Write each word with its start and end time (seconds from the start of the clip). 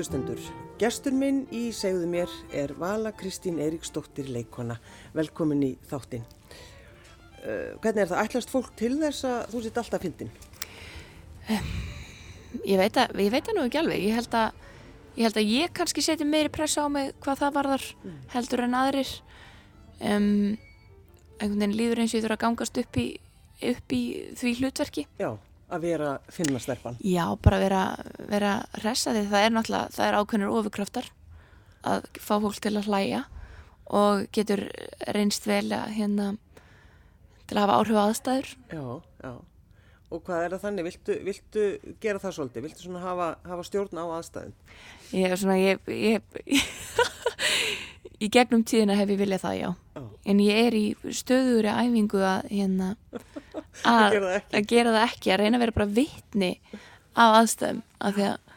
Kæru 0.00 0.06
lustendur, 0.06 0.44
gestur 0.80 1.12
minn 1.12 1.42
í 1.52 1.74
segðu 1.76 2.06
mér 2.08 2.30
er 2.56 2.70
Vala 2.80 3.10
Kristín 3.12 3.58
Eiríksdóttir 3.60 4.30
leikona. 4.32 4.78
Velkomin 5.12 5.60
í 5.60 5.68
þáttinn. 5.90 6.22
Uh, 7.44 7.76
hvernig 7.82 8.06
er 8.06 8.08
það? 8.08 8.22
Ætlast 8.22 8.52
fólk 8.54 8.70
til 8.80 8.94
þess 9.02 9.26
að 9.28 9.52
þú 9.52 9.60
sitt 9.66 9.80
alltaf 9.82 10.00
fyndin? 10.06 10.30
Ég 12.64 12.80
veit 12.80 12.96
að, 12.96 13.12
ég 13.20 13.28
veit 13.34 13.52
að 13.52 13.58
nú 13.58 13.66
ekki 13.66 13.80
alveg. 13.82 14.06
Ég 14.06 14.16
held 14.16 14.38
að 14.40 14.64
ég, 15.18 15.20
held 15.26 15.42
að 15.42 15.52
ég 15.58 15.76
kannski 15.76 16.06
seti 16.08 16.30
meiri 16.32 16.54
pressa 16.56 16.86
á 16.86 16.88
mig 16.88 17.12
hvað 17.20 17.44
það 17.44 17.54
varðar 17.58 17.86
heldur 18.32 18.64
en 18.70 18.80
aðrir. 18.80 19.14
Um, 20.00 20.56
einhvern 21.36 21.60
veginn 21.60 21.76
líður 21.76 22.06
eins 22.06 22.16
og 22.16 22.22
ég 22.22 22.24
þurfa 22.24 22.40
að 22.40 22.44
gangast 22.46 22.82
upp 22.86 23.02
í, 23.04 23.06
upp 23.74 23.96
í 24.00 24.02
því 24.40 24.56
hlutverki. 24.62 25.08
Já, 25.20 25.34
að 25.70 25.86
vera 25.86 26.12
finnastelpan. 26.32 26.98
Já, 27.04 27.24
bara 27.42 27.58
vera, 27.62 27.82
vera 28.30 28.54
hressa 28.80 29.14
því 29.16 29.26
það 29.30 29.46
er 29.46 29.54
náttúrulega, 29.56 29.94
það 29.96 30.08
er 30.08 30.18
ákveðnir 30.20 30.54
ofurkraftar 30.58 31.10
að 31.90 32.08
fá 32.20 32.34
fólk 32.36 32.60
til 32.60 32.74
að 32.76 32.88
hlæja 32.90 33.22
og 33.90 34.26
getur 34.34 34.66
reynst 35.14 35.46
vel 35.48 35.66
að 35.74 35.94
hérna 35.96 36.32
til 37.50 37.58
að 37.58 37.64
hafa 37.64 37.78
áhrif 37.80 38.00
aðstæður. 38.04 38.50
Já, 38.70 38.84
já. 39.24 39.32
Og 40.10 40.22
hvað 40.26 40.44
er 40.44 40.54
það 40.54 40.62
þannig? 40.64 40.86
Viltu, 40.88 41.16
viltu 41.26 41.64
gera 42.02 42.18
það 42.22 42.32
svolítið? 42.36 42.64
Viltu 42.66 42.82
svona 42.82 43.02
hafa, 43.04 43.28
hafa 43.46 43.66
stjórn 43.66 44.00
á 44.02 44.04
aðstæðum? 44.16 44.54
Ég 45.14 45.34
er 45.34 45.38
svona, 45.38 45.58
ég, 45.58 45.90
ég, 45.94 46.22
í 48.24 48.30
gegnum 48.32 48.64
tíðina 48.66 48.96
hef 48.98 49.12
ég 49.14 49.20
viljað 49.20 49.44
það, 49.44 49.56
já. 49.60 49.68
Já. 49.94 50.02
En 50.32 50.42
ég 50.42 50.58
er 50.66 50.78
í 50.78 50.84
stöðugri 51.14 51.70
æfingu 51.70 52.22
að, 52.26 52.50
hérna, 52.50 52.90
Að 53.84 54.14
gera 54.14 54.32
að 54.40 54.66
gera 54.70 54.94
það 54.94 55.04
ekki, 55.06 55.32
að 55.32 55.40
reyna 55.42 55.58
að 55.58 55.64
vera 55.64 55.76
bara 55.78 55.92
vitni 55.98 56.50
af 57.18 57.36
aðstæðum, 57.40 57.82
af 58.00 58.16
því 58.16 58.26
að, 58.28 58.54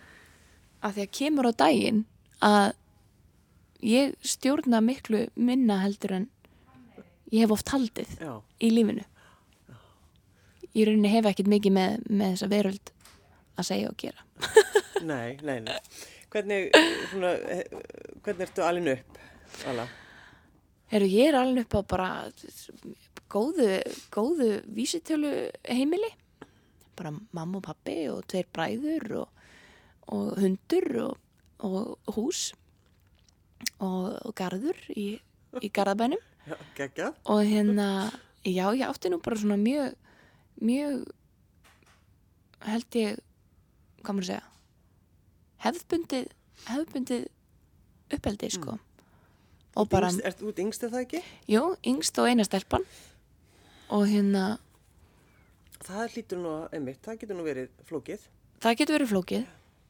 að 0.84 0.96
því 0.98 1.06
að 1.06 1.14
kemur 1.20 1.50
á 1.50 1.54
daginn 1.64 2.04
að 2.44 2.68
ég 3.84 4.14
stjórna 4.24 4.82
miklu 4.84 5.26
minna 5.36 5.80
heldur 5.84 6.18
en 6.20 6.28
ég 7.34 7.44
hef 7.44 7.56
oft 7.56 7.74
haldið 7.74 8.14
Já, 8.22 8.34
í 8.62 8.72
lífinu. 8.74 9.06
Ég 10.74 10.88
rauninni 10.90 11.12
hef 11.14 11.28
ekkert 11.30 11.52
mikið 11.52 11.76
með, 11.76 12.06
með 12.10 12.36
þessa 12.36 12.52
veröld 12.54 12.94
að 13.62 13.68
segja 13.70 13.90
og 13.92 13.98
gera. 14.02 14.24
nei, 15.12 15.36
nei, 15.46 15.60
nei. 15.66 15.76
Hvernig, 16.34 16.72
svona, 17.12 17.36
hvernig 18.26 18.48
ertu 18.48 18.64
alin 18.66 18.90
upp, 18.96 19.20
Vala? 19.62 19.86
Herru, 20.94 21.10
ég 21.10 21.30
er 21.30 21.38
alveg 21.38 21.68
upp 21.68 21.78
á 21.78 21.82
bara 21.94 22.08
góðu, 23.32 23.70
góðu 24.14 24.50
vísitölu 24.74 25.34
heimili. 25.68 26.12
Bara 26.98 27.14
mamma 27.34 27.60
og 27.60 27.66
pappi 27.66 28.04
og 28.12 28.26
tveir 28.30 28.50
bræður 28.54 29.08
og, 29.24 29.46
og 30.14 30.36
hundur 30.42 30.90
og, 31.08 31.18
og 31.64 32.14
hús 32.16 32.52
og, 33.80 34.14
og 34.22 34.34
garður 34.38 34.78
í, 34.94 35.08
í 35.62 35.72
garðabænum. 35.74 36.22
Já. 36.78 37.14
Og 37.24 37.46
hérna, 37.48 38.12
já, 38.44 38.66
ég 38.76 38.84
átti 38.84 39.08
nú 39.08 39.22
bara 39.24 39.40
svona 39.40 39.56
mjög, 39.56 39.94
mjög, 40.60 41.06
held 42.68 42.98
ég, 43.00 43.22
hvað 44.04 44.18
maður 44.18 44.26
að 44.26 44.28
segja, 44.28 44.42
hefðbundið, 45.64 46.28
hefðbundið 46.68 47.24
uppeldi, 48.18 48.50
sko. 48.52 48.76
Og 49.80 49.88
bara, 49.90 50.12
ert 50.28 50.44
út 50.44 50.60
yngst 50.60 50.84
það 50.84 51.00
ekki? 51.06 51.24
jú, 51.50 51.64
yngst 51.94 52.20
og 52.20 52.28
eina 52.28 52.44
stelpan. 52.44 52.84
Og 53.90 54.06
hérna, 54.08 54.58
Það 55.84 56.14
hlýtur 56.14 56.40
nú, 56.40 56.52
einmitt, 56.72 57.02
það 57.04 57.18
getur 57.20 57.36
nú 57.36 57.44
verið 57.44 57.72
flókið. 57.90 58.22
það 58.64 58.78
getur 58.80 58.96
verið 58.96 59.10
flókið. 59.12 59.42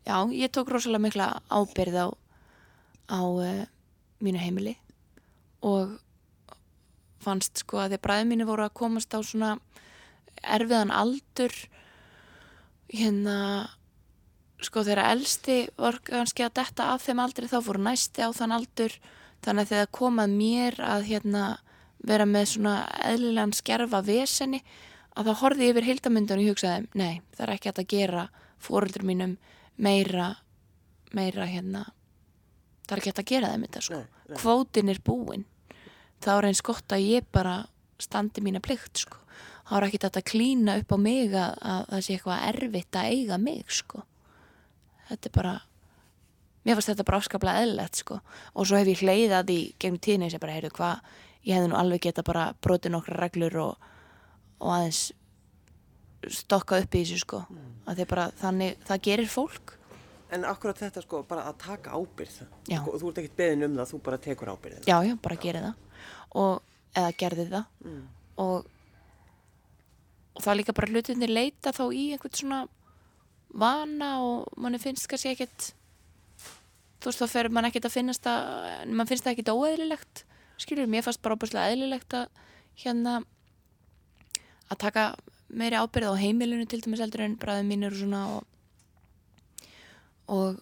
Já, 0.08 0.16
ég 0.34 0.50
tók 0.52 0.72
rosalega 0.74 1.04
mikla 1.04 1.28
ábyrð 1.54 1.96
á, 2.02 2.08
á 3.14 3.20
uh, 3.22 3.66
mínu 4.20 4.40
heimili 4.42 4.74
og 5.62 5.94
fannst 7.24 7.62
sko 7.62 7.78
að 7.80 7.94
því 7.94 8.00
að 8.00 8.04
bræði 8.08 8.26
mínu 8.32 8.48
voru 8.50 8.66
að 8.66 8.74
komast 8.76 9.14
á 9.16 9.20
svona 9.24 9.52
erfiðan 10.44 10.92
aldur 10.92 11.54
hérna 12.92 13.38
sko 14.64 14.84
þegar 14.84 15.12
elsti 15.14 15.58
var 15.78 16.02
kannski 16.04 16.44
að 16.44 16.58
detta 16.60 16.90
af 16.96 17.06
þeim 17.06 17.22
aldrei 17.24 17.48
þá 17.48 17.60
fóru 17.64 17.84
næsti 17.86 18.26
á 18.26 18.30
þann 18.36 18.56
aldur 18.58 18.98
þannig 19.46 19.62
að 19.64 19.72
þegar 19.72 19.94
komað 20.00 20.36
mér 20.42 20.80
að 20.84 21.08
hérna 21.12 21.46
vera 22.04 22.28
með 22.28 22.48
svona 22.56 22.76
eðlilegan 23.08 23.56
skerfa 23.56 24.04
veseni 24.06 24.62
að 25.14 25.30
þá 25.30 25.42
horfði 25.42 25.68
ég 25.68 25.76
yfir 25.76 25.90
heildamyndun 25.90 26.40
og 26.40 26.46
ég 26.46 26.56
hugsaði, 26.56 26.88
nei, 26.98 27.22
það 27.36 27.46
er 27.46 27.56
ekki 27.56 27.70
hægt 27.70 27.84
að 27.84 27.92
gera 27.94 28.24
fóröldur 28.64 29.06
mínum 29.08 29.36
meira 29.78 30.30
meira 31.14 31.46
hérna 31.48 31.86
það 32.84 32.96
er 32.96 33.02
ekki 33.02 33.12
hægt 33.12 33.22
að 33.24 33.32
gera 33.32 33.52
þeim 33.52 33.66
þetta 33.68 33.84
sko. 33.88 34.00
Nei, 34.00 34.30
nei. 34.30 34.38
kvótin 34.42 34.94
er 34.94 35.02
búinn. 35.08 35.46
Þá 36.24 36.32
er 36.36 36.48
eins 36.50 36.64
gott 36.66 36.96
að 36.96 37.06
ég 37.08 37.28
bara 37.36 37.58
standi 38.02 38.44
mína 38.44 38.62
plikt 38.64 39.04
sko. 39.04 39.20
Þá 39.68 39.76
er 39.78 39.86
ekki 39.88 40.02
þetta 40.04 40.22
að 40.22 40.30
klína 40.32 40.78
upp 40.82 40.92
á 40.92 40.98
mig 41.00 41.36
að, 41.40 41.54
að 41.74 41.86
það 41.92 42.02
sé 42.06 42.18
eitthvað 42.18 42.48
erfitt 42.50 43.00
að 43.00 43.12
eiga 43.14 43.38
mig 43.40 43.72
sko. 43.72 44.04
Þetta 45.10 45.30
er 45.30 45.36
bara 45.38 45.54
mér 46.64 46.78
fannst 46.78 46.92
þetta 46.92 47.06
bara 47.08 47.20
afskaplega 47.22 47.64
eðlilegt 47.64 48.02
sko. 48.04 48.20
Og 48.56 48.68
svo 48.68 48.80
hef 48.80 48.92
ég 48.92 49.04
hleyðað 49.04 49.54
í 49.56 49.62
gegnum 49.80 50.02
tíðinni 50.04 50.32
sem 50.32 50.44
bara, 50.44 50.58
heyrðu 50.58 50.74
hvað, 50.78 51.16
ég 51.44 51.58
hefði 51.58 51.70
nú 51.72 51.78
alveg 51.80 52.06
geta 52.08 52.26
bara 52.26 52.50
brotið 52.64 52.96
nokkra 52.96 53.20
reglur 53.20 53.60
og, 53.64 53.88
og 54.60 54.74
aðeins 54.78 55.06
stokka 56.32 56.80
upp 56.80 56.96
í 56.96 57.04
þessu 57.04 57.24
sko. 57.24 57.42
Að 57.88 58.00
því 58.00 58.10
bara 58.14 58.28
þannig, 58.40 58.78
það 58.88 59.02
gerir 59.10 59.32
fólk. 59.32 59.78
En 60.34 60.46
akkurat 60.50 60.80
þetta 60.80 61.04
sko, 61.04 61.22
bara 61.30 61.48
að 61.50 61.58
taka 61.62 61.94
ábyrð. 61.94 62.38
Sko, 62.70 62.94
þú 63.00 63.10
ert 63.10 63.20
ekkert 63.22 63.40
beðin 63.42 63.68
um 63.68 63.76
það, 63.78 63.90
þú 63.92 64.00
bara 64.08 64.22
tekur 64.24 64.54
ábyrðin. 64.54 64.86
já, 64.88 64.96
já, 65.06 65.16
bara 65.22 65.40
gerir 65.44 65.68
það. 65.68 66.06
Og, 66.44 66.54
eða 66.98 67.12
gerði 67.20 67.50
það. 67.52 67.66
Mm. 67.84 68.06
og, 68.42 68.66
og 70.34 70.42
það 70.42 70.58
líka 70.60 70.74
bara 70.78 70.90
hlutinni 70.90 71.30
leita 71.30 71.74
þá 71.76 71.84
í 71.94 72.06
einhvern 72.16 72.38
svona 72.40 72.62
vana 73.54 74.10
og 74.26 74.54
manni 74.58 74.80
finnst 74.82 75.08
kannski 75.10 75.34
ekkert 75.36 75.70
þú 77.04 77.12
veist 77.12 77.22
þá 77.22 77.28
fer 77.30 77.50
mann 77.54 77.68
ekkert 77.70 77.90
að 77.90 77.98
finnast 78.00 78.30
að 78.30 78.88
mann 78.90 79.10
finnst 79.10 79.26
það 79.28 79.36
ekkert 79.36 79.54
óeðlilegt 79.54 80.24
skilur, 80.62 80.90
mér 80.90 81.06
fannst 81.06 81.22
bara 81.24 81.38
óbúslega 81.38 81.74
eðlilegt 81.74 82.14
að 82.18 82.28
hérna 82.84 83.20
að 84.72 84.82
taka 84.82 85.06
meiri 85.54 85.78
ábyrð 85.78 86.14
á 86.14 86.22
heimilinu 86.22 86.66
til 86.70 86.82
dæmis 86.82 87.02
eldur 87.04 87.26
en 87.26 87.38
bræðið 87.38 87.70
mínir 87.70 87.94
og 87.94 88.00
svona 88.00 88.22
og, 88.34 88.44
og 90.34 90.62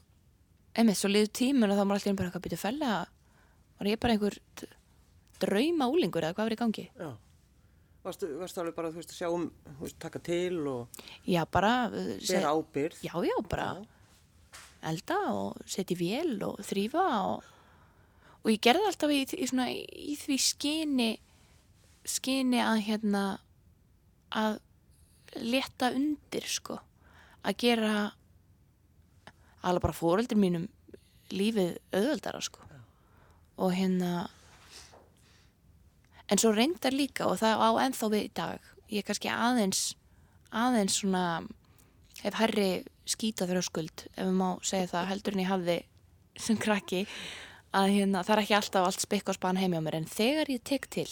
einmitt, 0.75 0.99
svo 0.99 1.11
liður 1.11 1.31
tímun 1.37 1.71
og 1.71 1.77
þá 1.79 1.83
maður 1.85 1.99
alltaf 1.99 2.17
bara 2.19 2.29
eitthvað 2.31 2.45
byrja 2.47 2.61
fella 2.61 2.93
var 3.79 3.89
ég 3.89 3.99
bara 4.01 4.15
einhver 4.15 4.37
drauma 5.41 5.87
úlingur 5.91 6.23
eða 6.25 6.35
hvað 6.37 6.49
var 6.49 6.55
í 6.55 6.61
gangi 6.61 6.87
Já. 6.99 7.11
Varstu, 8.01 8.27
varstu 8.39 8.63
alveg 8.63 8.73
bara, 8.73 8.89
þú 8.89 8.97
veist, 8.97 9.11
að 9.13 9.19
sjá 9.19 9.27
um, 9.29 9.43
þú 9.77 9.85
veist, 9.85 9.97
taka 10.01 10.19
til 10.25 10.55
og 10.71 11.01
já, 11.29 11.43
bara 11.53 11.73
uh, 11.91 12.13
bera 12.17 12.53
ábyrð. 12.57 13.01
já, 13.05 13.13
já, 13.29 13.35
bara 13.45 13.67
elda 14.89 15.17
og 15.37 15.59
setja 15.69 15.93
í 15.93 15.99
vél 15.99 16.39
og 16.47 16.57
þrýfa 16.65 17.03
og, 17.29 17.50
og 18.41 18.49
ég 18.51 18.61
gerði 18.63 18.87
alltaf 18.89 19.13
í, 19.13 19.21
í, 19.37 19.47
svona, 19.49 19.67
í 19.71 20.15
því 20.19 20.37
skyni 20.41 21.11
skyni 22.07 22.61
að 22.63 22.83
hérna 22.87 23.23
að 24.33 24.57
leta 25.37 25.91
undir 25.95 26.47
sko. 26.49 26.79
Að 27.45 27.57
gera 27.61 27.93
alveg 29.61 29.85
bara 29.85 29.95
fóreldur 29.95 30.39
mínum 30.41 30.67
lífið 31.31 31.77
auðveldara 31.93 32.41
sko. 32.43 32.65
Og 33.61 33.75
hérna 33.77 34.25
en 36.31 36.39
svo 36.39 36.53
reyndar 36.55 36.95
líka 36.95 37.27
og 37.27 37.39
það 37.41 37.61
á 37.61 37.69
ennþá 37.85 38.11
við 38.13 38.23
í 38.23 38.33
dag 38.39 38.69
ég 38.91 39.01
er 39.01 39.07
kannski 39.07 39.31
aðeins 39.31 39.81
aðeins 40.51 40.97
svona 41.01 41.23
hef 42.21 42.37
herri 42.39 42.69
skýta 43.09 43.47
þrjóskuld 43.49 44.05
ef 44.15 44.31
má 44.35 44.55
segja 44.67 44.91
það 44.93 45.09
heldur 45.11 45.35
en 45.35 45.43
ég 45.43 45.51
hafði 45.51 45.77
sem 46.39 46.59
krakki 46.59 47.05
að 47.77 47.93
hérna, 47.95 48.23
það 48.27 48.35
er 48.35 48.43
ekki 48.43 48.57
alltaf 48.57 48.87
allt 48.87 49.03
spikk 49.03 49.31
og 49.31 49.37
span 49.37 49.59
heim 49.59 49.75
hjá 49.75 49.81
mér 49.83 49.99
en 50.01 50.09
þegar 50.09 50.51
ég 50.51 50.63
tek 50.67 50.89
til 50.91 51.07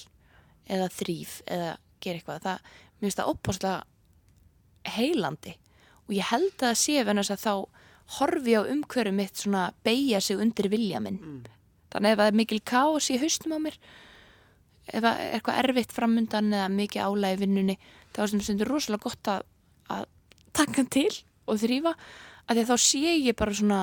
eða 0.69 0.89
þrýf 0.91 1.39
eða 1.47 1.71
ger 2.03 2.19
eitthvað 2.19 2.43
það, 2.45 2.69
mér 2.99 3.07
finnst 3.07 3.21
það 3.21 3.31
opbáslega 3.33 4.95
heilandi 4.97 5.55
og 6.07 6.15
ég 6.17 6.29
held 6.31 6.51
að 6.57 6.65
það 6.65 6.81
sé 6.81 7.05
venn 7.07 7.21
að 7.21 7.31
þá 7.43 7.53
horfi 8.19 8.57
á 8.57 8.61
umhverju 8.65 9.13
mitt 9.13 9.37
svona 9.37 9.69
beigja 9.85 10.19
sig 10.21 10.39
undir 10.41 10.69
vilja 10.71 10.99
minn. 11.03 11.19
Þannig 11.93 12.15
ef 12.15 12.19
það 12.21 12.29
er 12.31 12.37
mikil 12.39 12.61
kaos 12.65 13.09
í 13.13 13.19
haustum 13.21 13.53
á 13.53 13.59
mér 13.61 13.77
ef 14.89 15.03
það 15.03 15.11
er 15.11 15.35
eitthvað 15.37 15.61
erfitt 15.63 15.93
framundan 15.93 16.53
eða 16.53 16.69
mikið 16.73 17.05
álægi 17.05 17.37
í 17.37 17.41
vinnunni 17.43 17.77
þá 18.15 18.21
er 18.23 18.31
stundur 18.33 18.71
rosalega 18.73 19.05
gott 19.05 19.31
að, 19.31 19.43
að 19.93 20.05
taka 20.57 20.85
til 20.89 21.11
og 21.45 21.61
þrýfa 21.61 21.93
að 22.49 22.55
því 22.57 22.63
að 22.63 22.71
þá 22.71 22.85
sé 22.85 23.15
ég 23.19 23.37
bara 23.37 23.57
svona 23.59 23.81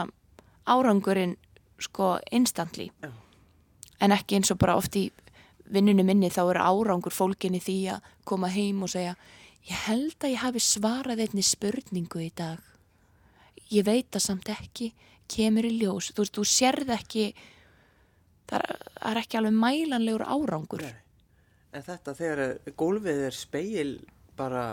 árangurinn 0.66 1.36
sko 1.82 2.16
instantly 2.32 2.90
Já. 3.02 3.10
en 4.00 4.14
ekki 4.16 4.38
eins 4.38 4.52
og 4.54 4.60
bara 4.62 4.76
oft 4.78 4.96
í 4.96 5.08
vinnunni 5.72 6.04
minni 6.06 6.30
þá 6.30 6.42
er 6.46 6.62
árangur 6.62 7.14
fólkinni 7.14 7.60
því 7.62 7.76
að 7.96 8.08
koma 8.24 8.50
heim 8.54 8.84
og 8.86 8.92
segja 8.92 9.16
ég 9.66 9.84
held 9.88 10.16
að 10.22 10.32
ég 10.34 10.44
hafi 10.44 10.62
svarað 10.62 11.24
einni 11.26 11.42
spurningu 11.44 12.22
í 12.22 12.30
dag 12.36 12.62
ég 13.72 13.86
veit 13.86 14.08
það 14.14 14.26
samt 14.28 14.50
ekki 14.52 14.92
kemur 15.30 15.66
í 15.66 15.74
ljós 15.80 16.12
þú 16.14 16.22
veist, 16.22 16.36
þú 16.38 16.44
sérð 16.46 16.92
ekki 16.94 17.26
það 18.46 18.60
er, 18.62 18.76
það 19.00 19.10
er 19.10 19.22
ekki 19.22 19.40
alveg 19.40 19.58
mælanlegur 19.64 20.26
árangur 20.26 20.86
Nei. 20.86 20.94
En 21.76 21.82
þetta 21.84 22.14
þegar 22.16 22.72
gólfið 22.78 23.24
er 23.26 23.34
speil 23.36 23.90
bara, 24.36 24.64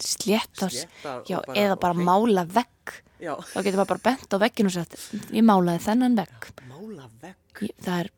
slétta, 0.00 0.68
Slétta 0.70 1.14
og 1.20 1.30
já, 1.30 1.40
bara- 1.46 1.58
eða 1.62 1.78
bara 1.80 1.94
hreint. 1.94 2.06
mála 2.08 2.44
vegg 2.48 2.92
já, 3.20 3.32
þá 3.36 3.56
getur 3.64 3.80
maður 3.80 3.92
bara 3.94 4.04
bent 4.10 4.34
á 4.34 4.36
vegginu 4.44 4.70
og 4.70 4.76
sagt 4.76 4.96
ég 5.32 5.44
málaði 5.46 5.82
þennan 5.86 6.16
vegg 6.20 6.50
mála 6.68 7.08
vekk. 7.22 7.62
ég, 7.64 7.74
það, 7.82 8.00
er, 8.04 8.10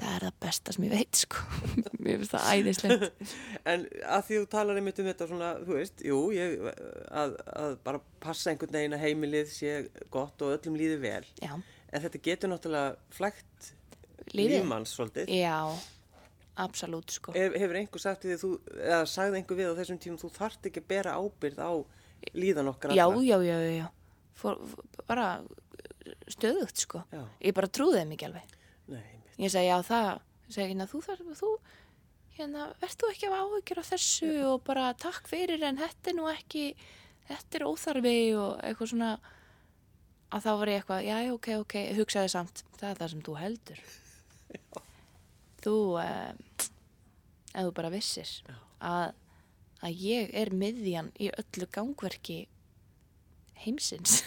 það 0.00 0.14
er 0.16 0.24
það 0.28 0.38
besta 0.46 0.72
sem 0.74 0.84
ég 0.88 0.94
veit 0.96 1.20
sko. 1.20 1.36
mér 2.04 2.18
finnst 2.22 2.32
það 2.32 2.48
æðislegt 2.54 3.28
En 3.74 3.84
að 4.16 4.24
því 4.28 4.38
þú 4.40 4.48
talar 4.56 4.80
einmitt 4.80 4.98
um 5.04 5.06
þetta 5.12 5.28
svona, 5.30 5.52
þú 5.64 5.76
veist, 5.78 6.02
jú, 6.04 6.18
ég, 6.34 6.56
að, 7.12 7.36
að 7.56 7.76
bara 7.84 8.00
passa 8.20 8.50
einhvern 8.52 8.72
veginn 8.78 8.96
að 8.98 9.04
heimilið 9.06 9.52
sé 9.54 9.76
gott 10.12 10.42
og 10.44 10.56
öllum 10.58 10.76
líði 10.80 10.98
vel. 11.04 11.24
já, 11.40 11.52
En 11.94 12.02
þetta 12.02 12.18
getur 12.26 12.50
náttúrulega 12.50 12.96
flægt 13.14 13.74
lífmanns 14.34 14.96
svolítið. 14.96 15.28
já, 15.30 15.60
absolutt 16.60 17.14
sko. 17.16 17.34
Hef, 17.34 17.56
hefur 17.58 17.78
einhver 17.80 18.02
sagt 18.02 18.26
við 18.28 18.40
þú, 18.42 18.50
eða 18.78 19.02
sagði 19.10 19.40
einhver 19.40 19.60
við 19.60 19.72
á 19.74 19.78
þessum 19.80 20.00
tímum, 20.02 20.20
þú 20.22 20.30
þarft 20.36 20.68
ekki 20.70 20.82
að 20.82 20.90
bera 20.94 21.16
ábyrð 21.18 21.62
á 21.62 21.72
líðan 22.34 22.70
okkar 22.72 22.94
já, 22.96 23.04
já, 23.04 23.36
já, 23.42 23.56
já, 23.58 23.72
já. 23.78 23.88
Fór, 24.34 24.60
bara 25.08 25.28
stöðugt 26.30 26.80
sko. 26.84 27.02
Já. 27.12 27.22
ég 27.40 27.56
bara 27.56 27.70
trúði 27.70 28.00
þeim 28.00 28.14
ekki 28.16 28.28
alveg. 28.28 28.54
Nei, 28.92 29.04
ég 29.38 29.52
segi 29.52 29.68
já 29.68 29.78
það 29.86 30.12
segi 30.52 30.72
hérna 30.72 30.86
þú 30.90 31.00
þarf 31.04 31.38
þú 31.38 31.50
hérna 32.34 32.66
verð 32.82 32.96
þú 33.00 33.10
ekki 33.12 33.28
að 33.28 33.34
hafa 33.36 33.46
áhyggjur 33.54 33.80
af 33.80 33.90
þessu 33.92 34.30
og 34.50 34.56
bara 34.66 34.88
takk 35.00 35.30
fyrir 35.30 35.62
en 35.66 35.78
þetta 35.80 36.10
er 36.10 36.16
nú 36.18 36.26
ekki 36.32 36.64
þetta 37.28 37.58
er 37.58 37.66
óþarfi 37.68 38.16
og 38.38 38.50
eitthvað 38.60 38.90
svona 38.92 39.10
að 40.34 40.46
þá 40.46 40.50
var 40.60 40.72
ég 40.72 40.80
eitthvað 40.80 41.06
já 41.06 41.18
ok 41.34 41.48
ok 41.62 41.76
hugsaði 42.00 42.32
samt 42.34 42.64
það 42.80 42.88
er 42.90 43.00
það 43.00 43.12
sem 43.14 43.24
þú 43.28 43.36
heldur 43.40 43.84
þú 45.64 45.76
uh, 46.00 46.32
ef 47.54 47.60
þú 47.60 47.74
bara 47.76 47.92
vissir 47.94 48.30
að, 48.84 49.14
að 49.84 50.02
ég 50.04 50.34
er 50.36 50.52
miðjan 50.54 51.12
í 51.20 51.30
öllu 51.34 51.70
gangverki 51.74 52.44
heimsins 53.64 54.20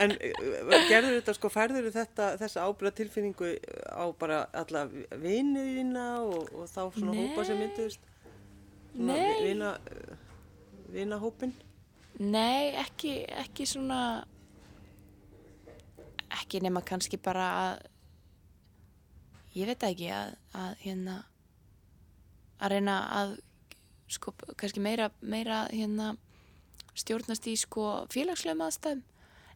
En 0.00 0.14
uh, 0.14 0.74
gerður 0.88 1.18
þetta, 1.18 1.34
sko, 1.36 1.50
færður 1.52 1.90
þetta, 1.92 2.30
þessa 2.40 2.64
ábyrða 2.64 2.94
tilfinningu 3.00 3.50
á 3.92 4.04
bara 4.16 4.44
alla 4.56 4.86
viniðina 5.20 6.06
og, 6.24 6.48
og 6.56 6.70
þá 6.70 6.82
svona 6.94 7.12
Nei. 7.12 7.20
hópa 7.20 7.44
sem 7.48 7.60
mynduðist? 7.60 8.06
Svona 8.94 9.16
Vina, 9.44 9.74
vinahópin? 10.90 11.52
Nei, 12.20 12.72
ekki, 12.80 13.20
ekki 13.42 13.66
svona 13.68 14.00
ekki 16.40 16.60
nema 16.64 16.82
kannski 16.86 17.18
bara 17.20 17.46
að 17.60 17.86
ég 19.56 19.66
veit 19.70 19.80
það 19.82 19.94
ekki 19.94 20.10
að, 20.14 20.34
að 20.62 20.72
hérna 20.84 21.16
að 22.60 22.74
reyna 22.74 22.96
að 23.16 23.36
sko 24.10 24.34
kannski 24.58 24.82
meira, 24.82 25.10
meira 25.22 25.64
hérna 25.70 26.14
stjórnast 26.98 27.46
í 27.48 27.54
sko 27.58 27.86
félagslegum 28.12 28.64
aðstæðum. 28.66 29.02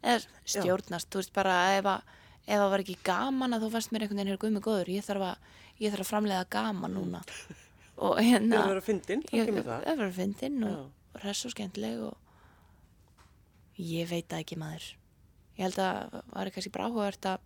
Eða 0.05 0.21
stjórnast, 0.45 1.09
þú 1.11 1.21
veist 1.23 1.33
bara 1.35 1.57
ef 1.79 1.89
að 1.89 2.13
ef 2.45 2.59
það 2.61 2.71
var 2.75 2.83
ekki 2.85 2.97
gaman 3.07 3.57
að 3.57 3.65
þú 3.65 3.71
fannst 3.73 3.93
mér 3.93 4.05
einhvern 4.05 4.21
veginn 4.21 4.33
hér 4.35 4.41
guðmi 4.43 4.61
góður, 4.65 4.91
ég 4.93 5.07
þarf 5.07 5.25
að, 5.31 5.47
ég 5.81 5.95
þarf 5.95 6.05
að 6.05 6.11
framlega 6.11 6.49
gaman 6.53 6.97
núna. 6.99 7.23
Og 8.05 8.19
Það 8.19 8.27
hérna 8.27 8.57
er 8.59 8.61
að 8.65 8.73
vera 8.73 8.85
fyndin, 8.85 9.21
ég, 9.31 9.49
kemur 9.49 9.67
það. 9.69 9.85
það 9.87 10.01
var 10.03 10.13
fyndin 10.17 10.57
og, 10.67 10.75
Já. 10.75 10.79
og 11.15 11.21
hress 11.23 11.47
og 11.47 11.53
skemmtileg 11.55 12.01
og 12.09 13.79
ég 13.79 14.09
veit 14.11 14.27
það 14.29 14.43
ekki 14.43 14.59
maður. 14.59 14.89
Ég 15.55 15.63
held 15.69 15.79
að 15.79 16.01
það 16.01 16.33
var 16.35 16.51
kannski 16.57 16.73
bara 16.75 16.89
áhugavert 16.91 17.29
að 17.31 17.45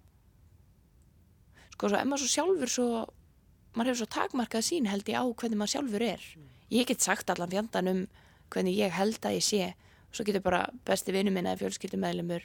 sko 1.79 1.89
svo 1.93 1.99
emma 2.03 2.19
svo 2.19 2.29
sjálfur 2.33 2.71
svo 2.73 2.87
maður 3.77 3.93
hefur 3.93 4.01
svo 4.03 4.09
takmarkað 4.11 4.65
sín 4.67 4.89
held 4.91 5.07
ég 5.07 5.21
á 5.23 5.25
hvernig 5.25 5.61
maður 5.61 5.75
sjálfur 5.77 6.03
er 6.03 6.25
ég 6.75 6.89
get 6.91 7.05
sagt 7.05 7.31
allan 7.31 7.53
fjandan 7.53 7.89
um 7.93 8.01
hvernig 8.51 8.75
ég 8.77 8.91
held 8.97 9.21
að 9.23 9.39
ég 9.39 9.45
sé 9.47 9.75
svo 10.11 10.25
getur 10.27 10.43
bara 10.43 10.65
besti 10.89 11.13
vinnu 11.15 11.31
minn 11.31 11.47
eða 11.47 11.61
fjölskyldumæðlumur 11.63 12.43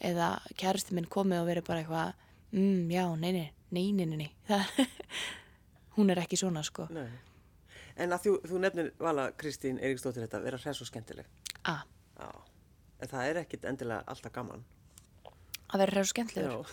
eða 0.00 0.28
kærasti 0.56 0.94
minn 0.96 1.06
komið 1.10 1.42
og 1.42 1.50
verið 1.50 1.66
bara 1.66 1.82
eitthvað 1.82 2.14
mm, 2.56 2.90
já, 2.90 3.04
nei, 3.20 3.32
nei, 3.36 3.48
nei, 3.70 3.92
nei, 3.92 4.16
nei, 4.16 4.30
hún 5.98 6.10
er 6.10 6.22
ekki 6.24 6.38
svona 6.40 6.62
sko 6.66 6.88
Nei. 6.90 7.10
En 8.00 8.14
að 8.16 8.22
þú, 8.24 8.30
þú 8.48 8.58
nefnir 8.64 8.86
Vala 9.02 9.26
Kristín 9.36 9.76
Eiríksdóttir 9.76 10.24
þetta, 10.24 10.40
vera 10.40 10.56
hress 10.56 10.80
og 10.80 10.88
skemmtileg. 10.88 11.26
a, 11.68 11.82
Já. 12.16 12.30
En 13.02 13.10
það 13.10 13.26
er 13.28 13.40
ekkit 13.42 13.66
endilega 13.68 14.06
alltaf 14.08 14.32
gaman. 14.32 14.62
að 15.68 15.82
vera 15.82 15.92
hreif 15.92 16.06
og 16.06 16.10
skemmtilegur. 16.14 16.72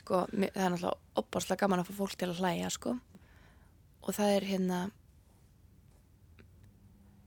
Sko, 0.00 0.22
það 0.30 0.46
er 0.46 0.72
náttúrulega 0.74 1.20
opbáslega 1.22 1.62
gaman 1.62 1.82
að 1.82 1.90
fá 1.90 1.98
fólk 2.00 2.16
til 2.18 2.30
að 2.30 2.40
hlæja, 2.42 2.70
sko. 2.74 2.94
Og 4.06 4.14
það 4.16 4.32
er 4.36 4.48
hérna 4.50 4.80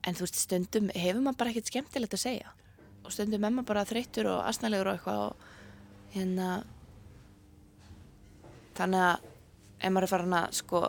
en 0.06 0.16
þú 0.16 0.24
veist, 0.24 0.40
stundum 0.40 0.90
hefur 0.96 1.22
maður 1.24 1.40
bara 1.42 1.52
ekkert 1.52 1.70
skemmtilegt 1.70 2.16
að 2.16 2.24
segja. 2.24 2.52
Og 3.04 3.12
stundum 3.14 3.44
er 3.44 3.54
maður 3.54 3.70
bara 3.72 3.88
þreyttur 3.88 4.30
og 4.32 4.44
asnalegur 4.48 4.90
og 4.90 4.98
eitthvað 4.98 5.24
og 5.26 5.48
hérna 6.14 6.50
þannig 8.78 9.04
að 9.06 9.28
ef 9.80 9.92
maður 9.92 10.06
er 10.06 10.12
farin 10.14 10.38
að 10.38 10.56
sko 10.60 10.82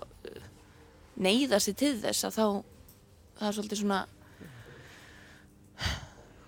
neyða 1.21 1.59
sig 1.63 1.77
til 1.79 1.93
þess 2.01 2.27
að 2.27 2.37
þá 2.37 2.45
það 3.39 3.47
er 3.47 3.57
svolítið 3.57 3.81
svona 3.81 3.99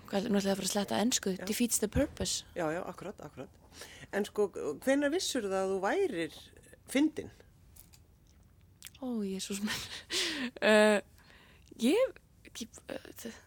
hvað 0.08 0.16
er 0.18 0.30
náttúrulega 0.30 0.54
að 0.54 0.58
fara 0.60 0.68
að 0.68 0.72
sletta 0.72 1.02
ennsku 1.02 1.34
defeats 1.42 1.82
the 1.82 1.90
purpose. 1.90 2.44
Já, 2.54 2.66
já, 2.72 2.80
akkurat, 2.86 3.20
akkurat. 3.24 3.63
En 4.14 4.26
sko, 4.28 4.48
hvenær 4.84 5.12
vissur 5.14 5.48
það 5.48 5.60
að 5.60 5.72
þú 5.72 5.78
værir 5.82 6.36
fyndin? 6.90 7.32
Ó, 9.02 9.06
Jésús 9.26 9.60
menn. 9.64 9.82
uh, 10.62 11.00
ég, 11.88 12.14
ég 12.54 12.78
uh, 12.94 13.40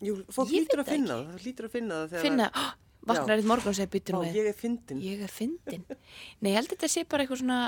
Jú, 0.00 0.14
fólk 0.32 0.52
lítur 0.52 0.80
að 0.80 0.94
finna 0.94 1.16
það, 1.18 1.40
lítur 1.44 1.66
að 1.68 1.72
finna 1.74 1.96
það 1.98 2.12
þegar 2.14 2.24
finna, 2.24 2.44
oh, 2.56 2.68
vaknar 3.10 3.40
eitt 3.40 3.48
morgun 3.50 3.72
og 3.72 3.76
segir 3.76 3.90
byttur 3.92 4.16
með. 4.16 4.36
ég 4.38 4.46
er 4.48 4.56
fyndin. 4.56 5.00
Ég 5.04 5.24
er 5.26 5.32
fyndin. 5.32 5.82
Nei, 6.40 6.52
ég 6.52 6.56
held 6.56 6.70
að 6.70 6.76
þetta 6.76 6.90
sé 6.92 7.04
bara 7.04 7.26
eitthvað 7.26 7.42
svona, 7.42 7.58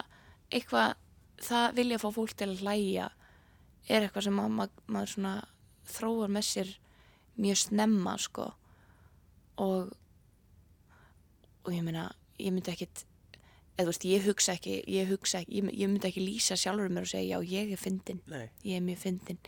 eitthvað, 0.49 0.95
það 1.45 1.67
vilja 1.81 2.01
fá 2.01 2.07
fólk 2.17 2.37
til 2.41 2.49
að 2.49 2.63
hlæja 2.65 3.11
er 3.91 4.07
eitthvað 4.07 4.29
sem 4.29 4.39
ma 4.39 4.47
ma 4.49 4.69
maður 4.87 5.13
svona 5.17 5.35
þróar 5.93 6.33
með 6.33 6.49
sér 6.49 6.73
mjög 7.43 7.61
snemma, 7.67 8.17
sko. 8.23 8.49
Og, 9.61 9.93
og 11.63 11.73
ég 11.75 11.83
meina, 11.87 12.09
ég 12.43 12.55
myndi 12.55 12.73
ekkit, 12.73 13.05
eða 13.77 13.87
þú 13.87 13.91
veist, 13.91 14.07
ég 14.11 14.25
hugsa 14.27 14.57
ekki, 14.57 14.79
ég 14.91 15.11
hugsa 15.11 15.43
ekki, 15.43 15.59
ég, 15.59 15.75
ég 15.83 15.91
myndi 15.91 16.09
ekki 16.09 16.25
lýsa 16.25 16.59
sjálfur 16.59 16.93
mér 16.93 17.07
og 17.07 17.13
segja, 17.13 17.39
já, 17.39 17.53
ég 17.59 17.75
er 17.75 17.81
fyndin. 17.81 18.23
Nei, 18.31 18.49
ég 18.67 18.81
er 18.81 18.87
mjög 18.87 19.05
fyndin 19.07 19.43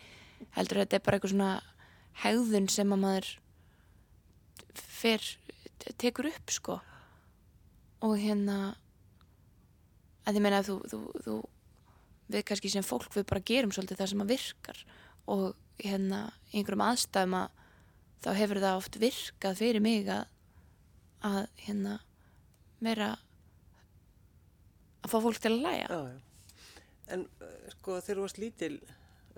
heldur 0.55 0.83
þetta 0.83 0.99
er 0.99 1.05
bara 1.05 1.19
eitthvað 1.19 1.35
svona 1.35 1.51
hegðun 2.25 2.69
sem 2.73 2.95
að 2.95 3.03
maður 3.05 3.31
fer, 4.75 5.27
tekur 6.01 6.31
upp 6.31 6.55
sko. 6.55 6.79
Og 8.05 8.17
hérna 8.21 8.75
að 10.29 10.39
ég 10.39 10.45
meina 10.45 10.61
að 10.61 10.71
þú, 10.71 10.77
þú, 10.93 11.01
þú 11.25 11.37
við 12.35 12.47
kannski 12.49 12.73
sem 12.73 12.87
fólk 12.87 13.13
við 13.17 13.27
bara 13.31 13.45
gerum 13.47 13.75
svolítið 13.75 14.01
það 14.01 14.13
sem 14.13 14.25
að 14.25 14.33
virkar. 14.35 14.85
Og 15.31 15.47
hérna 15.83 16.21
í 16.53 16.61
einhverjum 16.61 16.87
aðstæðum 16.87 17.39
að 17.41 17.61
þá 18.25 18.31
hefur 18.39 18.63
það 18.63 18.79
oft 18.81 19.01
virkað 19.03 19.61
fyrir 19.61 19.85
mig 19.85 20.09
að, 20.13 20.29
að 21.25 21.41
hérna 21.67 21.99
vera 22.85 23.13
að 25.05 25.13
fá 25.13 25.19
fólk 25.25 25.41
til 25.43 25.53
að 25.55 25.63
læja. 25.65 25.99
En 27.15 27.27
uh, 27.45 27.55
sko, 27.75 27.99
þegar 28.01 28.19
þú 28.21 28.25
varst 28.25 28.41
lítil, 28.41 28.73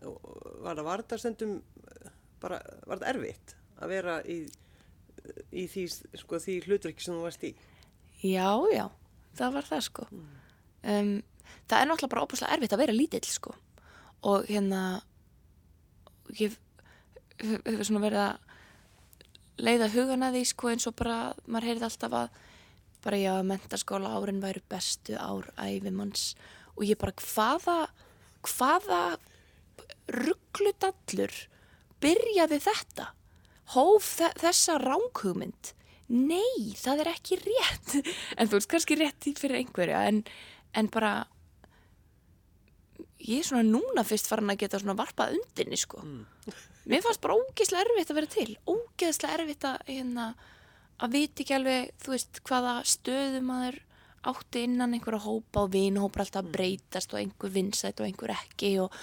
uh, 0.03 0.17
var 0.65 0.79
það 0.79 0.89
varðarstendum, 0.91 1.55
bara, 2.43 2.61
var 2.87 3.01
það 3.03 3.11
erfitt 3.15 3.55
að 3.83 3.91
vera 3.93 4.19
í, 4.23 4.37
í 5.53 5.65
því, 5.73 5.87
sko, 6.23 6.39
því 6.43 6.59
hlutverki 6.69 7.03
sem 7.05 7.17
þú 7.17 7.25
varst 7.27 7.47
í? 7.49 7.53
Já, 8.23 8.49
já, 8.73 8.87
það 9.39 9.57
var 9.59 9.67
það 9.73 9.83
sko. 9.89 10.07
Um, 10.87 11.11
það 11.67 11.81
er 11.83 11.91
náttúrulega 11.91 12.13
bara 12.15 12.25
óbúslega 12.29 12.55
erfitt 12.57 12.77
að 12.77 12.83
vera 12.85 12.95
lítill 12.97 13.27
sko. 13.29 13.57
Og 14.27 14.47
hérna, 14.49 14.85
ég 16.39 16.55
hef- 16.55 16.63
hefur 17.67 17.85
svona 17.91 18.05
verið 18.07 18.23
að 18.23 18.46
leiða 19.63 19.89
hugana 19.95 20.33
því 20.35 20.43
sko 20.51 20.73
eins 20.73 20.87
og 20.89 20.97
bara, 20.99 21.35
maður 21.47 21.71
heyrði 21.71 21.89
alltaf 21.89 22.17
að 22.21 22.41
bara 23.07 23.21
já, 23.21 23.33
mentaskóla 23.47 24.15
árin 24.19 24.43
væru 24.43 24.63
bestu 24.71 25.15
ár 25.15 25.47
æfimanns 25.57 26.35
og 26.75 26.85
ég 26.89 26.99
bara 27.01 27.15
hvaða, 27.23 27.77
hvaða 28.43 29.03
ruggludallur 30.13 31.37
byrjaði 32.03 32.61
þetta? 32.67 33.11
Hóf 33.75 34.11
þe 34.19 34.31
þessa 34.43 34.77
ránghugmynd? 34.83 35.73
Nei, 36.07 36.75
það 36.79 37.03
er 37.03 37.13
ekki 37.17 37.39
rétt. 37.41 37.97
En 38.39 38.47
þú 38.47 38.61
veist, 38.61 38.71
kannski 38.71 38.99
rétt 38.99 39.27
í 39.27 39.35
fyrir 39.39 39.59
einhverja, 39.63 40.05
en, 40.11 40.21
en 40.79 40.91
bara, 40.93 41.27
ég 43.27 43.43
er 43.43 43.49
svona 43.49 43.67
núna 43.67 44.05
fyrst 44.07 44.29
farin 44.31 44.53
að 44.53 44.61
geta 44.63 44.81
svona 44.83 44.97
varpað 44.99 45.37
undinni, 45.39 45.79
sko. 45.81 46.03
Mér 46.87 47.03
fannst 47.03 47.23
bara 47.25 47.37
ógeðslega 47.41 47.85
erfitt 47.87 48.13
að 48.13 48.21
vera 48.21 48.33
til. 48.37 48.49
Ógeðslega 48.71 49.39
erfitt 49.41 49.67
að, 49.67 49.81
hérna, 49.91 50.27
að 51.03 51.17
viti 51.17 51.45
ekki 51.45 51.57
alveg, 51.57 51.93
þú 52.03 52.15
veist, 52.15 52.41
hvaða 52.47 52.77
stöðum 52.87 53.51
maður 53.51 53.81
átti 54.27 54.65
innan 54.67 54.95
einhverja 54.97 55.23
hópa 55.23 55.65
og 55.67 55.73
vinhópar 55.75 56.25
alltaf 56.25 56.43
að 56.43 56.55
breytast 56.57 57.13
og 57.15 57.21
einhver 57.21 57.53
vinsætt 57.55 58.01
og 58.03 58.09
einhver 58.09 58.33
ekki 58.35 58.73
og, 58.83 58.95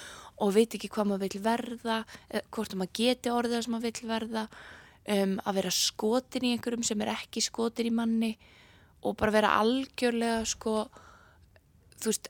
og 0.43 0.55
viti 0.55 0.79
ekki 0.79 0.89
hvað 0.91 1.11
maður 1.11 1.23
vil 1.27 1.43
verða, 1.45 1.99
eða 2.31 2.47
hvort 2.55 2.75
maður 2.79 2.97
geti 2.99 3.31
orðið 3.31 3.63
sem 3.63 3.75
maður 3.75 4.01
vil 4.01 4.09
verða, 4.09 4.43
um, 5.15 5.37
að 5.43 5.59
vera 5.59 5.75
skotin 5.77 6.47
í 6.47 6.51
einhverjum 6.55 6.83
sem 6.87 7.05
er 7.05 7.13
ekki 7.13 7.43
skotin 7.43 7.89
í 7.89 7.95
manni 7.95 8.33
og 9.03 9.15
bara 9.19 9.35
vera 9.35 9.55
algjörlega 9.61 10.43
sko, 10.47 10.75
þú 11.99 12.11
veist, 12.11 12.29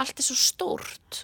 allt 0.00 0.20
er 0.20 0.26
svo 0.26 0.38
stórt 0.38 1.22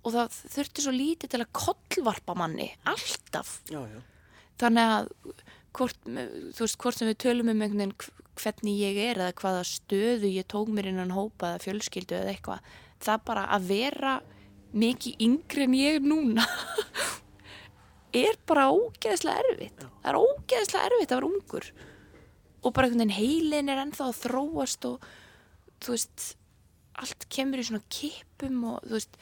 og 0.00 0.14
það 0.14 0.36
þurfti 0.54 0.84
svo 0.84 0.94
lítið 0.96 1.32
til 1.32 1.42
að 1.42 1.52
kollvarpa 1.56 2.36
manni, 2.38 2.70
alltaf. 2.88 3.58
Já, 3.68 3.82
já. 3.84 4.00
þannig 4.62 4.94
að 4.94 5.10
hvort, 5.76 6.00
þú 6.08 6.64
veist, 6.64 6.78
hvort 6.80 6.98
sem 6.98 7.10
við 7.10 7.20
tölum 7.26 7.52
um 7.52 7.62
einhvern 7.62 7.84
veginn 7.84 8.18
hvernig 8.40 8.78
ég 8.80 8.98
er 9.02 9.20
eða 9.20 9.36
hvaða 9.36 9.64
stöðu 9.68 10.30
ég 10.32 10.48
tók 10.48 10.70
mér 10.72 10.88
innan 10.90 11.12
hópa 11.12 11.52
eða 11.52 11.64
fjölskyldu 11.66 12.16
eða 12.16 12.32
eitthvað 12.32 12.70
það 13.04 13.24
bara 13.28 13.46
að 13.56 13.68
vera 13.70 14.14
mikið 14.70 15.24
yngri 15.26 15.66
en 15.66 15.76
ég 15.76 16.02
núna 16.04 16.46
er 18.24 18.36
bara 18.48 18.70
ógeðslega 18.74 19.44
erfitt. 19.44 19.86
Það 20.02 20.10
er 20.12 20.20
ógeðslega 20.20 20.90
erfitt 20.90 21.12
að 21.12 21.16
vera 21.16 21.30
ungur. 21.30 21.70
Og 22.60 22.74
bara 22.76 22.88
einhvern 22.88 23.04
veginn 23.04 23.16
heilin 23.16 23.72
er 23.72 23.82
ennþá 23.84 24.10
að 24.10 24.20
þróast 24.24 24.86
og 24.88 25.08
þú 25.80 25.96
veist 25.96 26.26
allt 27.00 27.26
kemur 27.32 27.60
í 27.62 27.66
svona 27.68 27.82
kipum 27.92 28.64
og 28.72 28.80
þú 28.86 28.96
veist 28.96 29.16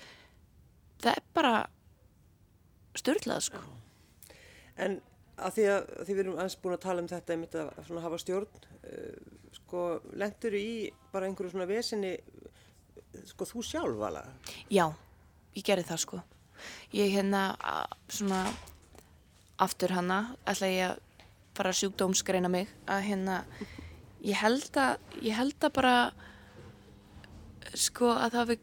það 1.03 1.13
er 1.17 1.27
bara 1.37 1.55
störtlað 2.99 3.45
sko. 3.47 3.61
En 4.79 4.99
að 5.39 5.55
því 5.59 5.67
að 5.71 5.85
því 6.07 6.15
við 6.17 6.23
erum 6.25 6.39
aðeins 6.39 6.57
búin 6.63 6.75
að 6.77 6.83
tala 6.87 7.03
um 7.05 7.11
þetta 7.11 7.35
einmitt 7.35 7.59
að 7.59 7.69
svona 7.87 8.03
hafa 8.03 8.19
stjórn 8.23 8.49
uh, 8.59 9.37
sko, 9.61 9.83
lendur 10.19 10.57
í 10.59 10.69
bara 11.13 11.29
einhverju 11.29 11.53
svona 11.55 11.69
vesinni 11.71 12.15
sko, 13.29 13.47
þú 13.47 13.63
sjálf 13.67 14.03
alveg 14.09 14.57
Já, 14.75 14.87
ég 15.55 15.67
gerði 15.67 15.87
það 15.93 16.03
sko. 16.05 16.23
Ég 16.97 17.13
hérna 17.15 17.43
a- 17.63 17.85
svona 18.11 18.43
aftur 19.63 19.95
hana 19.95 20.19
ætla 20.47 20.71
ég 20.73 20.89
að 20.89 21.05
bara 21.59 21.75
sjúkdómsgreina 21.75 22.51
mig 22.51 22.69
að 22.87 23.05
hérna 23.09 23.39
ég 24.23 24.39
held 24.39 24.75
að, 24.79 24.99
ég 25.23 25.35
held 25.39 25.59
að 25.67 25.73
bara 25.75 25.95
sko 27.79 28.13
að 28.15 28.35
það 28.35 28.41
hafi 28.43 28.59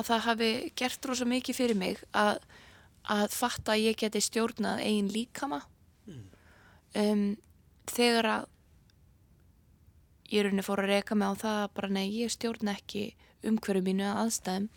að 0.00 0.08
það 0.08 0.24
hafi 0.26 0.50
gert 0.78 1.08
rosa 1.10 1.26
mikið 1.28 1.58
fyrir 1.58 1.78
mig 1.78 2.00
að, 2.16 2.40
að 3.10 3.26
fatta 3.34 3.74
að 3.74 3.84
ég 3.84 3.98
geti 4.00 4.22
stjórnað 4.24 4.84
eigin 4.86 5.10
líkama. 5.12 5.60
Um, 6.90 7.36
þegar 7.90 8.26
að 8.26 8.46
ég 10.30 10.46
rauninni 10.46 10.64
fór 10.66 10.82
að 10.82 10.92
reyka 10.94 11.18
mig 11.18 11.30
á 11.30 11.34
það 11.42 11.58
að 11.64 11.74
bara 11.76 11.92
nei, 11.94 12.06
ég 12.14 12.32
stjórna 12.32 12.76
ekki 12.78 13.04
umhverju 13.46 13.84
mínu 13.86 14.06
að 14.06 14.22
aðstæðum. 14.24 14.70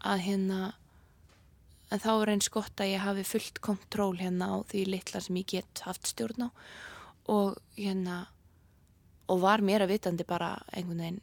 Að 0.00 0.22
hérna 0.24 0.60
en 1.90 2.00
þá 2.00 2.10
er 2.14 2.32
eins 2.34 2.50
gott 2.52 2.80
að 2.80 2.92
ég 2.92 3.04
hafi 3.04 3.24
fullt 3.26 3.60
kontról 3.64 4.14
hérna 4.20 4.52
á 4.54 4.56
því 4.70 4.84
litla 4.88 5.22
sem 5.24 5.40
ég 5.40 5.48
get 5.56 5.82
haft 5.86 6.08
stjórn 6.08 6.46
á. 6.46 6.48
Og 7.30 7.58
hérna 7.76 8.22
og 9.30 9.42
var 9.42 9.62
mér 9.62 9.84
að 9.84 9.94
vitandi 9.94 10.26
bara 10.26 10.54
einhvern 10.74 11.04
veginn 11.04 11.20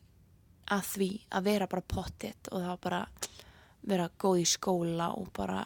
að 0.74 0.88
því 0.92 1.10
að 1.38 1.48
vera 1.48 1.68
bara 1.72 1.90
pottitt 1.94 2.50
og 2.52 2.60
það 2.62 2.72
var 2.72 2.82
bara 2.84 3.02
vera 3.88 4.10
góð 4.20 4.42
í 4.42 4.48
skóla 4.48 5.12
og 5.16 5.30
bara 5.36 5.62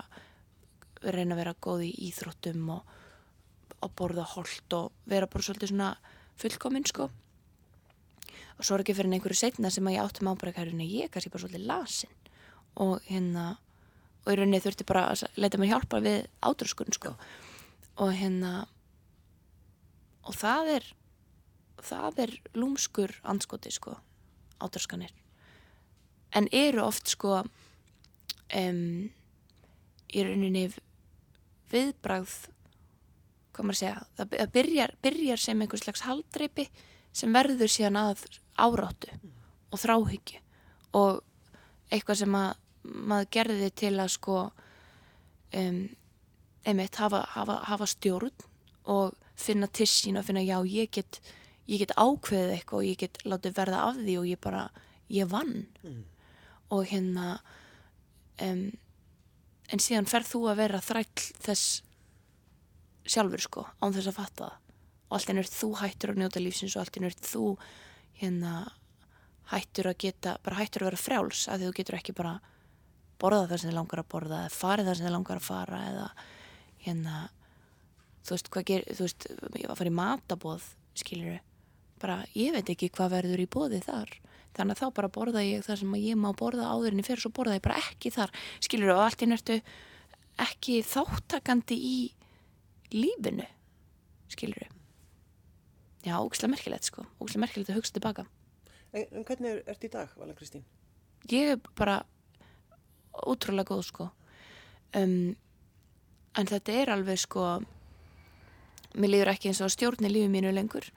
reyna 1.02 1.36
að 1.36 1.42
vera 1.42 1.56
góð 1.66 1.86
í 1.88 1.92
íþróttum 2.10 2.68
og 2.76 2.98
að 3.82 3.96
borða 3.98 4.26
holt 4.36 4.78
og 4.78 4.92
vera 5.10 5.30
bara 5.30 5.46
svolítið 5.46 5.74
svona 5.74 5.90
fullkominn 6.42 6.86
sko. 6.86 7.10
Og 8.60 8.66
svo 8.66 8.78
er 8.78 8.84
ekki 8.84 8.94
fyrir 8.94 9.16
einhverju 9.16 9.40
setna 9.40 9.72
sem 9.74 9.88
að 9.90 9.98
ég 9.98 10.06
áttum 10.06 10.30
á 10.30 10.34
bara 10.38 10.54
hverjum 10.54 10.84
ég 10.86 11.08
er 11.08 11.14
kannski 11.14 11.34
bara 11.34 11.46
svolítið 11.46 11.66
lasin. 11.70 12.14
Og 12.78 13.02
hérna 13.08 13.48
og 14.22 14.30
í 14.30 14.38
rauninni 14.38 14.62
þurfti 14.62 14.86
bara 14.86 15.08
að 15.16 15.26
leita 15.42 15.58
mér 15.58 15.74
hjálpa 15.74 16.02
við 16.06 16.20
átröskun 16.46 16.94
sko. 16.94 17.16
Og 18.06 18.14
hérna 18.14 18.68
og 20.30 20.38
það 20.38 20.76
er 20.78 20.92
það 21.86 22.22
er 22.26 22.36
lúmskur 22.58 23.16
anskoti 23.24 23.72
sko 23.74 23.98
átröskanir 24.62 25.14
en 26.38 26.48
eru 26.52 26.84
oft 26.86 27.12
sko 27.12 27.42
um, 27.42 28.86
í 30.12 30.24
rauninni 30.28 30.70
viðbragð 31.72 32.36
hvað 33.52 33.68
maður 33.68 33.76
að 33.76 33.82
segja, 33.82 34.02
það 34.18 34.54
byrjar, 34.56 34.94
byrjar 35.04 35.42
sem 35.42 35.62
einhvers 35.62 35.84
slags 35.86 36.06
haldreipi 36.08 36.68
sem 37.16 37.34
verður 37.36 37.72
síðan 37.72 38.00
að 38.00 38.24
áráttu 38.60 39.12
og 39.72 39.82
þráhyggju. 39.82 40.40
Og 40.98 41.22
eitthvað 41.92 42.22
sem 42.24 42.38
að 42.38 42.54
maður 42.82 43.28
gerði 43.36 43.70
til 43.82 43.94
að 44.00 44.14
sko 44.16 44.38
um, 45.60 45.82
einmitt 46.68 47.00
hafa, 47.02 47.26
hafa, 47.36 47.60
hafa 47.68 47.90
stjórn 47.90 48.48
og 48.92 49.16
finna 49.40 49.68
til 49.68 49.90
sín 49.90 50.20
og 50.20 50.26
finna 50.28 50.44
já 50.44 50.58
ég 50.68 50.92
get, 50.94 51.20
ég 51.72 51.82
get 51.82 51.94
ákveðið 51.96 52.56
eitthvað 52.58 52.82
og 52.82 52.88
ég 52.88 53.00
get 53.00 53.22
látið 53.24 53.58
verða 53.58 53.84
af 53.88 54.00
því 54.00 54.16
og 54.20 54.28
ég 54.28 54.42
bara, 54.44 54.64
ég 55.12 55.30
vann. 55.32 55.54
Og 56.72 56.84
hérna 56.92 57.28
um, 58.44 58.66
en 59.72 59.84
síðan 59.84 60.10
ferð 60.10 60.34
þú 60.34 60.44
að 60.52 60.62
vera 60.66 60.84
þræll 60.84 61.30
þess 61.46 61.82
sjálfur 63.12 63.42
sko, 63.44 63.66
án 63.82 63.96
þess 63.96 64.12
að 64.12 64.20
fatta 64.20 64.44
það. 64.44 64.58
Og 65.12 65.18
allt 65.18 65.32
einu 65.32 65.42
er 65.42 65.52
þú 65.52 65.70
hættur 65.82 66.14
að 66.14 66.22
njóta 66.22 66.44
lífsins 66.44 66.76
og 66.76 66.84
allt 66.84 66.98
einu 66.98 67.10
er 67.10 67.18
þú 67.20 67.46
hérna 68.22 68.54
hættur 69.52 69.90
að 69.92 70.00
geta, 70.06 70.38
bara 70.44 70.62
hættur 70.62 70.86
að 70.86 70.92
vera 70.92 71.02
frjáls 71.02 71.48
að 71.52 71.60
því 71.60 71.70
þú 71.70 71.78
getur 71.80 71.98
ekki 71.98 72.16
bara 72.16 72.34
borða 73.22 73.48
það 73.50 73.62
sem 73.62 73.70
þið 73.70 73.78
langar 73.78 74.02
að 74.02 74.12
borða 74.14 74.40
eða 74.46 74.56
farið 74.56 74.88
það 74.88 74.98
sem 74.98 75.08
þið 75.08 75.16
langar 75.16 75.42
að 75.42 75.48
fara 75.48 75.82
eða 75.90 76.06
hérna 76.86 77.16
þú 78.22 78.36
veist 78.36 78.52
hvað 78.54 78.68
ger, 78.70 78.86
þú 78.88 79.08
veist 79.08 79.28
ég 79.32 79.66
var 79.66 79.74
að 79.74 79.82
fara 79.82 79.92
í 79.92 79.98
matabóð, 80.00 80.68
skilur 81.02 81.40
bara 82.02 82.18
ég 82.38 82.56
veit 82.56 82.74
ekki 82.74 82.92
hvað 82.96 83.16
verður 83.16 83.44
í 83.44 83.48
bóði 83.52 83.80
þar. 83.86 84.12
Þannig 84.58 84.76
að 84.76 84.82
þá 84.82 84.96
bara 84.98 85.12
borða 85.16 85.46
ég 85.46 85.64
það 85.64 85.80
sem 85.82 85.96
ég 86.02 86.20
má 86.20 86.30
borða 86.36 86.68
áður 86.74 86.96
en 86.96 87.02
ég 87.04 87.08
fer 87.08 87.22
svo 87.22 87.32
borða 87.32 87.56
ég 87.60 87.64
bara 87.64 87.80
ekki 87.80 88.12
þar. 88.12 88.34
Skilur 88.60 88.94
og 88.96 89.06
allt 89.06 89.24
einu 89.24 89.38
ertu 89.38 89.62
ekki 90.42 90.82
þáttakandi 90.88 91.78
í 91.78 91.98
lífinu 92.92 93.46
skilur 94.32 94.68
já, 96.02 96.16
ógislega 96.18 96.52
merkilegt 96.56 96.88
sko. 96.88 97.06
Ógislega 97.22 97.46
merkilegt 97.46 97.72
að 97.72 97.78
hugsa 97.80 97.96
tilbaka. 97.96 98.26
En, 98.92 99.06
en 99.06 99.26
hvernig 99.28 99.52
er, 99.52 99.60
ertu 99.72 99.88
í 99.88 99.92
dag, 99.94 100.12
Vala 100.20 100.36
Kristín? 100.36 100.66
ég 101.30 101.54
er 101.54 101.60
bara 101.78 102.02
ótrúlega 103.14 103.70
góð 103.70 103.84
sko. 103.86 104.08
Um, 104.98 105.36
en 106.36 106.50
þetta 106.50 106.74
er 106.82 106.92
alveg 106.96 107.20
sko 107.22 107.46
mér 108.96 109.14
líður 109.14 109.32
ekki 109.32 109.52
eins 109.52 109.62
og 109.62 109.70
að 109.70 109.76
stjórni 109.78 110.12
lífið 110.12 110.34
mínu 110.34 110.52
lengur 110.56 110.88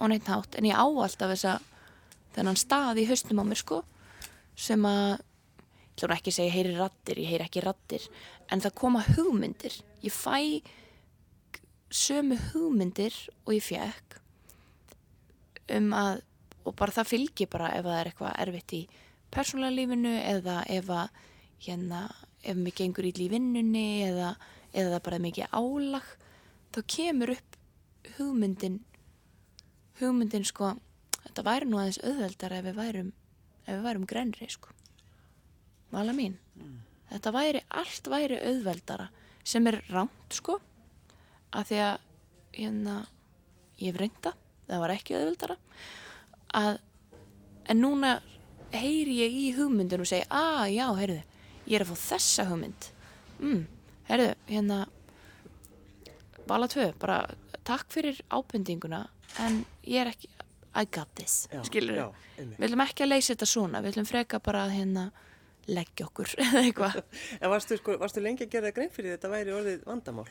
á 0.00 0.04
neitt 0.08 0.28
hátt 0.30 0.56
en 0.56 0.68
ég 0.68 0.76
á 0.76 0.84
alltaf 0.84 1.34
þessa 1.34 1.58
þennan 2.34 2.58
stað 2.58 3.02
í 3.02 3.08
haustum 3.10 3.42
á 3.42 3.44
mér 3.44 3.60
sko 3.60 3.82
sem 4.56 4.84
að 4.88 5.20
ég 6.00 6.06
ætlum 6.06 6.16
ekki 6.16 6.32
að 6.32 6.36
segja 6.36 6.48
ég 6.48 6.56
heyri 6.56 6.76
rattir, 6.78 7.18
ég 7.20 7.28
heyri 7.28 7.44
ekki 7.44 7.64
rattir 7.64 8.04
en 8.50 8.62
það 8.64 8.76
koma 8.80 9.02
hugmyndir. 9.04 9.74
Ég 10.00 10.14
fæ 10.14 10.62
sömu 11.90 12.38
hugmyndir 12.50 13.14
og 13.44 13.52
ég 13.52 13.64
fekk 13.66 14.16
um 15.76 15.92
að 15.94 16.22
og 16.68 16.76
bara 16.76 16.94
það 16.94 17.10
fylgir 17.10 17.48
bara 17.50 17.72
ef 17.76 17.86
það 17.86 17.98
er 17.98 18.10
eitthvað 18.10 18.40
erfitt 18.44 18.74
í 18.76 18.80
persónulega 19.32 19.76
lífinu 19.76 20.12
eða 20.18 20.56
ef 20.68 20.90
að 20.92 21.20
hérna, 21.64 22.02
ef 22.42 22.58
mér 22.58 22.76
gengur 22.76 23.08
í 23.08 23.14
lífinnunni 23.16 23.86
eða, 24.06 24.34
eða 24.76 25.00
bara 25.04 25.20
mikið 25.22 25.56
álag 25.56 26.06
þá 26.74 26.80
kemur 26.94 27.34
upp 27.36 27.58
hugmyndin 28.18 28.80
hugmyndin 30.00 30.46
sko 30.48 30.74
þetta 31.24 31.46
væri 31.46 31.68
nú 31.68 31.80
aðeins 31.80 32.00
auðveldar 32.02 32.56
ef 32.58 32.66
við 32.68 32.78
værum 32.80 33.12
ef 33.66 33.72
við 33.72 33.82
værum 33.86 34.06
grenri 34.08 34.48
sko. 34.50 34.74
Vala 35.90 36.14
mín 36.16 36.36
þetta 37.10 37.32
væri, 37.34 37.64
allt 37.68 38.10
væri 38.10 38.38
auðveldara 38.38 39.08
sem 39.44 39.66
er 39.66 39.80
rámt 39.90 40.36
sko 40.36 40.60
að 41.50 41.72
því 41.72 41.80
að 41.86 41.96
hérna, 42.54 42.96
ég 43.80 43.90
hef 43.90 44.00
reynda 44.00 44.34
það 44.68 44.84
var 44.84 44.94
ekki 44.94 45.16
auðveldara 45.18 45.56
að 46.60 46.78
en 47.70 47.82
núna 47.82 48.16
heyri 48.74 49.18
ég 49.20 49.34
í 49.34 49.50
hugmyndin 49.56 50.02
og 50.02 50.08
segi 50.08 50.26
að 50.30 50.72
já, 50.74 50.86
heyrðu, 50.98 51.20
ég 51.66 51.76
er 51.78 51.84
að 51.84 51.90
fá 51.92 52.02
þessa 52.14 52.46
hugmynd. 52.50 52.88
Mm, 53.40 53.62
heyrðu, 54.08 54.28
hérna 54.50 54.78
vala 56.50 56.68
tvö, 56.70 56.90
bara 57.02 57.22
takk 57.66 57.90
fyrir 57.92 58.20
ábendinguna 58.30 59.04
en 59.38 59.64
ég 59.86 60.02
er 60.02 60.12
ekki 60.14 60.30
I 60.70 60.86
got 60.86 61.10
this, 61.18 61.48
Já, 61.50 61.64
skilur 61.66 61.96
já, 61.96 62.04
við 62.38 62.68
ætlum 62.68 62.84
ekki 62.84 63.02
að 63.02 63.10
leysa 63.10 63.32
þetta 63.32 63.46
svona, 63.50 63.80
við 63.82 63.94
ætlum 63.94 64.06
freka 64.06 64.38
bara 64.38 64.68
að 64.68 64.76
hérna 64.76 65.08
leggja 65.66 66.06
okkur 66.06 66.30
eða 66.44 66.62
eitthvað. 66.62 67.00
En 67.40 67.50
varstu, 67.50 67.78
sko, 67.80 67.96
varstu 67.98 68.22
lengi 68.22 68.46
að 68.46 68.54
gera 68.54 68.70
grein 68.74 68.92
fyrir 68.94 69.16
þetta 69.16 69.32
væri 69.32 69.54
orðið 69.54 69.82
vandamál? 69.88 70.28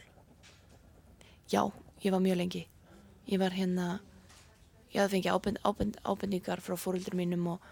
já, 1.50 1.72
ég 2.02 2.12
var 2.12 2.22
mjög 2.22 2.38
lengi. 2.38 2.68
Ég 3.30 3.40
var 3.40 3.54
hérna 3.54 4.00
ég 4.94 5.02
hafði 5.02 5.18
fengið 5.18 5.36
ábend, 5.36 5.60
ábend, 5.66 6.00
ábendingar 6.06 6.62
frá 6.66 6.76
fóröldur 6.80 7.18
mínum 7.18 7.48
og, 7.54 7.66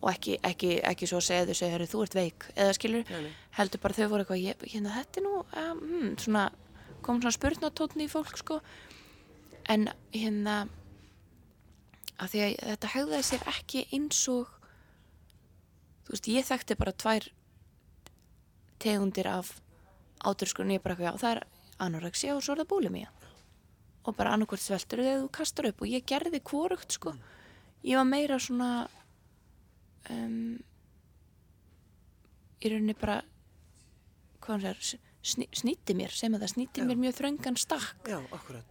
og 0.00 0.10
ekki, 0.12 0.38
ekki, 0.46 0.78
ekki 0.86 1.08
svo 1.10 1.20
að 1.20 1.28
segja 1.28 1.46
þau 1.48 1.58
segja, 1.60 1.90
þú 1.90 2.02
ert 2.04 2.16
veik 2.18 2.46
eða 2.54 2.76
skilur, 2.78 3.12
nei. 3.12 3.32
heldur 3.58 3.82
bara 3.82 3.98
þau 3.98 4.08
voru 4.12 4.24
eitthvað 4.24 4.42
ég, 4.42 4.64
hérna 4.74 4.94
þetta 4.96 5.20
er 5.20 5.26
nú 5.26 5.34
um, 5.44 6.08
svona, 6.18 6.48
kom 7.06 7.20
svona 7.22 7.34
spurnatótni 7.36 8.08
í 8.08 8.10
fólk 8.10 8.40
sko 8.40 8.58
en 9.68 9.88
hérna 10.14 10.58
að 12.18 12.32
því 12.32 12.42
að 12.44 12.54
þetta 12.72 12.92
hegðaði 12.94 13.26
sér 13.28 13.44
ekki 13.52 13.84
eins 13.94 14.22
og 14.32 14.50
þú 16.06 16.14
veist, 16.14 16.30
ég 16.32 16.48
þekkti 16.48 16.78
bara 16.80 16.96
tvær 17.04 17.28
tegundir 18.82 19.28
af 19.30 19.52
áturskunni, 20.24 20.78
ég 20.78 20.82
bara 20.82 20.96
eitthvað, 20.96 21.12
já, 21.12 21.20
það 21.22 21.36
er 21.36 21.42
anorexia 21.86 22.34
og 22.34 22.42
svo 22.42 22.54
er 22.54 22.62
það 22.62 22.70
búlimía 22.72 23.10
og 24.08 24.16
bara 24.16 24.32
annarkvært 24.34 24.64
sveltur 24.64 25.02
þegar 25.04 25.20
þú 25.22 25.32
kastar 25.36 25.68
upp 25.68 25.82
og 25.84 25.90
ég 25.92 26.06
gerði 26.08 26.40
hvorugt 26.40 26.94
sko. 26.96 27.12
Ég 27.84 27.98
var 27.98 28.06
meira 28.08 28.38
svona 28.40 28.70
um, 30.10 30.56
í 32.58 32.72
rauninni 32.72 32.96
bara 32.98 33.20
hvað 34.40 34.54
hann 34.54 34.64
segir 34.64 35.07
sný, 35.28 35.46
snýtti 35.56 35.96
mér, 35.98 36.14
sem 36.14 36.34
að 36.34 36.44
það 36.44 36.52
snýtti 36.54 36.82
Já. 36.82 36.88
mér 36.88 37.00
mjög 37.04 37.16
þröngan 37.18 37.58
stakk. 37.60 38.08
Já, 38.08 38.18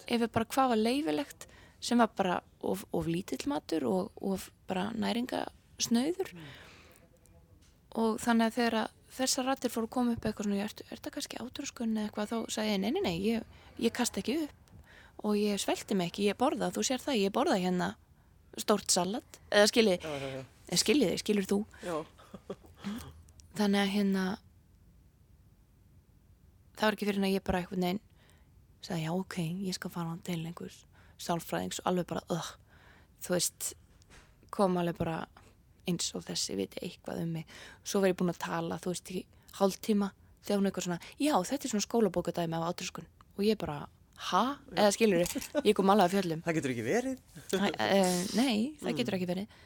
ef 0.08 0.22
við 0.24 0.30
bara 0.34 0.50
hvað 0.54 0.74
var 0.74 0.82
leifilegt 0.82 1.48
sem 1.80 2.02
var 2.02 2.12
bara 2.18 2.38
of, 2.66 2.86
of 2.92 3.10
lítill 3.10 3.44
matur 3.52 3.86
og 3.88 4.22
of 4.26 4.50
bara 4.70 4.90
næringasnauður. 4.98 6.34
Og 7.98 8.18
þannig 8.22 8.50
að 8.50 8.58
þegar 8.58 8.80
þessar 9.18 9.48
rættir 9.48 9.74
fóru 9.74 9.88
að 9.88 9.94
koma 9.96 10.16
upp 10.16 10.26
eitthvað 10.26 10.50
svona, 10.50 10.64
er, 10.66 10.74
er 10.86 10.98
þetta 10.98 11.14
kannski 11.16 11.42
átrúskun 11.42 11.96
eða 11.96 12.10
eitthvað, 12.10 12.32
þá 12.34 12.56
sagði 12.58 12.74
ég, 12.74 12.82
nei, 12.84 12.90
nei, 12.92 13.04
nei, 13.06 13.16
ég, 13.24 13.62
ég 13.82 13.96
kasta 13.96 14.22
ekki 14.22 14.42
upp 14.46 14.64
og 15.26 15.38
ég 15.40 15.62
svelti 15.62 15.98
mig 15.98 16.12
ekki, 16.12 16.28
ég 16.30 16.38
borða, 16.38 16.70
þú 16.74 16.84
sér 16.86 17.02
það, 17.02 17.22
ég 17.24 17.34
borða 17.34 17.58
hérna 17.58 17.88
stórt 18.58 18.94
salat, 18.94 19.40
eða 19.50 19.70
eða 20.68 20.80
skiljið 20.82 21.14
þig, 21.14 21.22
skilur 21.24 21.48
þú? 21.50 21.58
Já, 21.86 21.96
þannig 23.58 23.82
að 23.82 23.94
hérna 23.96 24.26
það 26.78 26.86
var 26.88 26.98
ekki 26.98 27.10
fyrir 27.10 27.22
en 27.22 27.28
að 27.28 27.36
ég 27.36 27.48
bara 27.48 27.64
eitthvað 27.64 27.84
neginn 27.84 28.04
sagði 28.86 29.08
já 29.08 29.12
ok, 29.14 29.38
ég 29.68 29.76
skal 29.78 29.92
fara 29.94 30.16
til 30.26 30.40
einhvers 30.46 30.78
sálfræðings. 31.22 31.82
Og 31.82 31.92
alveg 31.92 32.08
bara 32.10 32.24
öh, 32.34 32.54
þú 33.26 33.34
veist 33.36 33.74
kom 34.54 34.78
alveg 34.80 35.00
bara 35.00 35.18
eins 35.88 36.12
og 36.18 36.26
þessi 36.28 36.58
viti 36.60 36.82
eitthvað 36.84 37.24
um 37.24 37.36
mig. 37.40 37.52
Svo 37.88 38.02
verið 38.04 38.20
búin 38.22 38.34
að 38.34 38.42
tala, 38.44 38.80
þú 38.84 38.94
veist, 38.94 39.12
í 39.12 39.24
hálftíma 39.58 40.12
þegar 40.46 40.60
hún 40.60 40.70
eitthvað 40.70 40.88
svona, 40.88 41.00
já 41.20 41.34
þetta 41.50 41.68
er 41.68 41.74
svona 41.74 41.88
skólabókadæmi 41.88 42.58
af 42.58 42.68
átrúskun 42.70 43.08
og 43.38 43.44
ég 43.46 43.60
bara 43.60 43.78
ha, 44.30 44.44
eða 44.74 44.94
skilur 44.96 45.24
ég 45.68 45.76
kom 45.78 45.92
alveg 45.94 46.08
að 46.08 46.16
fjöllum. 46.16 46.44
Það 46.46 46.58
getur 46.58 46.74
ekki 46.74 46.86
verið. 46.88 47.20
Uh, 47.58 48.22
nei, 48.38 48.56
það 48.82 49.00
getur 49.02 49.18
ekki 49.18 49.30
verið. 49.30 49.60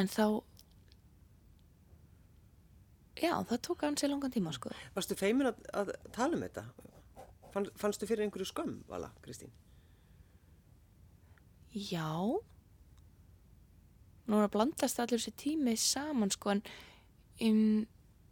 En 0.00 0.10
þá 0.10 0.24
já, 3.20 3.34
það 3.50 3.60
tók 3.68 3.84
ansi 3.86 4.10
langan 4.10 4.32
tíma 4.34 4.52
sko. 4.54 4.72
Varstu 4.94 5.16
feimin 5.18 5.50
að, 5.50 5.60
að 5.72 5.92
tala 6.14 6.38
um 6.38 6.42
þetta? 6.46 6.64
Fann, 7.54 7.68
fannstu 7.78 8.08
fyrir 8.10 8.26
einhverju 8.26 8.48
skömm, 8.50 8.80
Vala, 8.90 9.12
Kristín? 9.22 9.52
já 11.74 12.06
nú 14.24 14.38
er 14.38 14.46
að 14.46 14.52
blandast 14.54 15.00
allir 15.02 15.18
þessi 15.18 15.34
tími 15.36 15.74
saman 15.80 16.30
sko 16.32 16.54
en 16.54 16.62
um, 17.42 17.82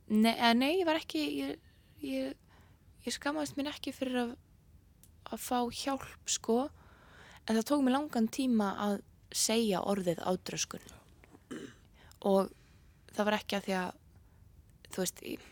nei, 0.09 0.33
eða 0.37 0.53
nei, 0.57 0.71
ég 0.79 0.87
var 0.88 1.01
ekki 1.01 1.23
ég, 1.40 1.73
ég, 2.07 2.37
ég 3.03 3.16
skammaðist 3.16 3.59
mér 3.59 3.73
ekki 3.73 3.92
fyrir 3.97 4.21
að, 4.23 4.37
að 5.35 5.42
fá 5.42 5.59
hjálp 5.83 6.31
sko 6.31 6.61
en 7.49 7.59
það 7.59 7.66
tók 7.73 7.83
mér 7.83 7.97
langan 7.99 8.31
tíma 8.33 8.73
að 8.87 9.01
segja 9.35 9.83
orðið 9.88 10.23
ádröskun 10.23 10.87
og 12.29 12.53
það 13.12 13.27
var 13.27 13.38
ekki 13.40 13.59
að 13.59 13.66
því 13.66 13.77
að 13.81 14.01
þú 14.92 15.05
veist 15.05 15.22
ég, 15.26 15.46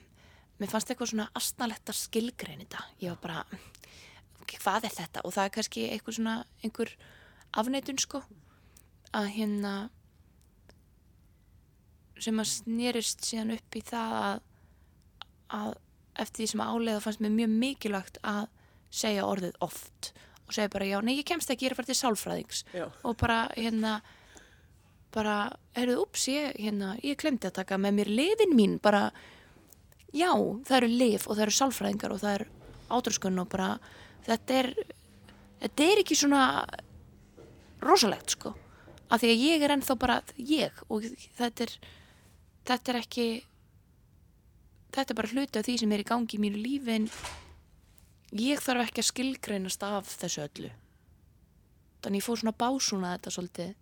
mér 0.61 0.73
fannst 0.73 0.93
eitthvað 0.93 1.13
svona 1.13 1.31
astnaletta 1.39 1.95
skilgrein 1.97 2.63
þetta, 2.65 2.85
ég 3.03 3.15
var 3.15 3.23
bara 3.25 3.45
hvað 4.59 4.87
er 4.89 4.95
þetta? 4.95 5.23
Og 5.25 5.35
það 5.35 5.47
er 5.47 5.55
kannski 5.55 5.87
eitthvað 5.91 6.17
svona 6.19 6.37
einhver 6.65 6.93
afneitun 7.61 8.01
sko 8.01 8.23
að 9.17 9.29
hérna 9.37 9.75
sem 12.21 12.41
að 12.41 12.51
snýrist 12.53 13.25
síðan 13.25 13.55
upp 13.57 13.77
í 13.79 13.83
það 13.87 14.17
að, 14.21 14.41
að 15.57 15.71
eftir 16.21 16.43
því 16.43 16.49
sem 16.53 16.65
áleiða 16.65 17.05
fannst 17.05 17.23
mér 17.25 17.37
mjög 17.37 17.55
mikilvægt 17.63 18.19
að 18.27 18.43
segja 18.91 19.27
orðið 19.27 19.57
oft. 19.65 20.11
Og 20.47 20.57
segja 20.57 20.73
bara 20.73 20.89
já, 20.89 20.99
nei 21.05 21.15
ég 21.15 21.27
kemst 21.29 21.51
ekki, 21.53 21.67
ég 21.67 21.71
er 21.71 21.77
að 21.77 21.81
fara 21.81 21.91
til 21.91 22.01
sálfræðings. 22.01 22.65
Já. 22.75 22.87
og 23.07 23.17
bara 23.21 23.45
hérna 23.55 24.01
bara, 25.15 25.37
heyrðu, 25.77 25.99
ups, 26.05 26.29
ég 26.31 26.57
hérna, 26.61 26.95
ég 27.03 27.19
glemdi 27.21 27.49
að 27.49 27.59
taka 27.61 27.79
með 27.81 27.99
mér 27.99 28.13
lifin 28.21 28.57
mín 28.57 28.79
bara, 28.83 29.09
já, 30.15 30.31
það 30.67 30.77
eru 30.81 30.91
lif 31.03 31.27
og 31.27 31.37
það 31.37 31.45
eru 31.47 31.57
sálfræðingar 31.59 32.15
og 32.15 32.23
það 32.23 32.39
er 32.39 32.47
átrúskun 32.91 33.43
og 33.43 33.51
bara, 33.51 33.69
þetta 34.27 34.59
er 34.63 34.73
þetta 35.61 35.87
er 35.87 36.03
ekki 36.03 36.17
svona 36.17 36.45
rosalegt, 37.85 38.37
sko. 38.37 38.55
Af 39.11 39.23
því 39.23 39.33
að 39.33 39.45
ég 39.45 39.65
er 39.65 39.75
ennþá 39.75 39.97
bara 39.99 40.21
ég 40.39 40.83
og 40.89 41.07
þetta 41.39 41.67
er 41.67 41.73
þetta 42.69 42.93
er 42.93 42.99
ekki 43.01 43.27
þetta 44.95 45.13
er 45.13 45.19
bara 45.19 45.33
hluti 45.33 45.59
af 45.59 45.67
því 45.67 45.77
sem 45.81 45.95
er 45.95 46.03
í 46.05 46.07
gangi 46.07 46.39
í 46.39 46.43
mínu 46.43 46.61
lífi 46.61 46.95
en 46.95 47.09
ég 48.39 48.63
þarf 48.63 48.87
ekki 48.87 49.03
að 49.03 49.09
skilgreinast 49.11 49.83
af 49.87 50.13
þessu 50.21 50.45
öllu. 50.45 50.71
Þannig 52.01 52.23
ég 52.23 52.27
fór 52.27 52.41
svona 52.41 52.55
að 52.55 52.61
básúna 52.63 53.15
þetta 53.17 53.35
svolítið 53.35 53.73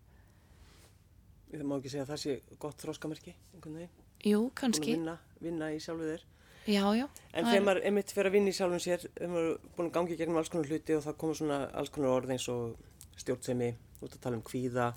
Það 1.53 1.65
má 1.69 1.77
ekki 1.79 1.91
segja 1.93 2.05
að 2.05 2.11
það 2.13 2.21
sé 2.25 2.35
gott 2.61 2.83
þróskamerki, 2.85 3.35
einhvern 3.55 3.79
veginn. 3.79 3.95
jú, 4.29 4.41
kannski, 4.59 4.93
vinna, 4.97 5.15
vinna 5.41 5.71
í 5.73 5.79
sjálfu 5.81 6.09
þér. 6.11 6.25
já, 6.69 6.83
já 6.99 7.07
En 7.33 7.47
þegar 7.49 7.65
maður 7.65 7.85
einmitt 7.89 8.13
fyrir 8.13 8.29
að 8.29 8.37
vinna 8.37 8.51
í 8.53 8.57
sjálfum 8.59 8.83
sér, 8.85 9.07
þegar 9.17 9.31
maður 9.33 9.49
er 9.55 9.71
búin 9.77 9.89
að 9.89 9.95
gangi 9.97 10.13
í 10.13 10.19
gegnum 10.21 10.37
alls 10.43 10.51
konar 10.53 10.69
hluti 10.69 10.97
og 10.99 11.05
það 11.07 11.17
koma 11.23 11.35
svona 11.39 11.59
alls 11.73 11.91
konar 11.95 12.11
orð 12.19 12.35
eins 12.35 12.49
og 12.53 12.77
stjórnsemi, 13.19 13.71
út 14.03 14.13
að 14.13 14.21
tala 14.27 14.37
um 14.39 14.43
kvíða, 14.45 14.91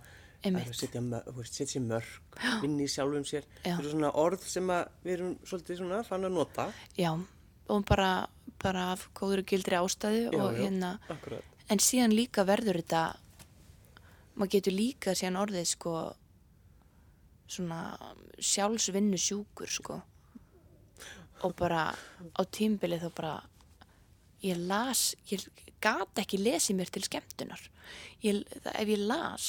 setja, 0.76 1.02
sér 1.70 1.82
mörg, 1.86 2.12
vinna 2.62 2.84
í 2.84 2.90
sjálfum 2.90 3.24
sér. 3.30 3.46
Já. 3.64 3.76
Það 3.78 3.80
eru 3.86 3.92
svona 3.96 4.12
orð 4.18 4.44
sem 4.50 4.68
við 5.06 5.14
erum 5.16 5.36
svolítið 5.46 5.78
svona 5.82 6.04
fann 6.04 6.26
að 6.28 6.36
nota. 6.36 6.68
Já, 6.98 7.12
og 7.70 7.86
bara, 7.88 8.28
bara 8.62 8.92
af 8.96 9.08
góður 9.16 9.44
og 9.46 9.52
gildri 9.54 9.78
ástæðu 9.80 10.24
Já, 10.34 10.40
og 10.42 10.58
já. 10.58 10.62
hérna, 10.66 10.92
Akkurat. 11.10 11.44
en 11.70 11.80
síðan 11.80 12.12
líka 12.18 12.44
verður 12.46 12.82
þetta, 12.82 13.04
maður 14.36 14.52
getur 14.58 14.74
líka 14.76 15.14
síðan 15.16 15.40
orðið 15.42 15.68
sko, 15.76 15.94
svona 17.52 17.82
sjálfsvinnu 18.40 19.20
sjúkur 19.20 19.72
sko, 19.72 20.00
og 21.42 21.56
bara 21.60 21.90
á 21.92 22.42
tímbilið 22.54 23.08
þá 23.08 23.12
bara, 23.18 23.36
ég 24.46 24.60
las, 24.70 25.12
ég 25.32 25.44
gat 25.84 26.22
ekki 26.22 26.40
lesið 26.42 26.78
mér 26.78 26.92
til 26.94 27.04
skemmtunar, 27.08 27.64
ég, 28.24 28.44
ef 28.72 28.88
ég 28.88 29.02
las, 29.02 29.48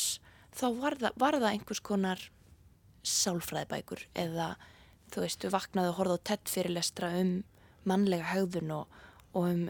þá 0.57 0.67
var 0.81 0.99
það, 1.01 1.19
var 1.21 1.39
það 1.39 1.51
einhvers 1.53 1.83
konar 1.85 2.25
sálfræðibækur 3.07 4.07
eða 4.19 4.55
þú 5.13 5.25
veist, 5.25 5.45
við 5.45 5.55
vaknaði 5.55 5.93
og 5.93 5.99
horfði 5.99 6.19
á 6.19 6.27
TED 6.31 6.53
fyrirlestra 6.53 7.13
um 7.21 7.33
mannlega 7.89 8.31
hegðun 8.31 8.75
og, 8.77 8.99
og 9.35 9.49
um 9.49 9.65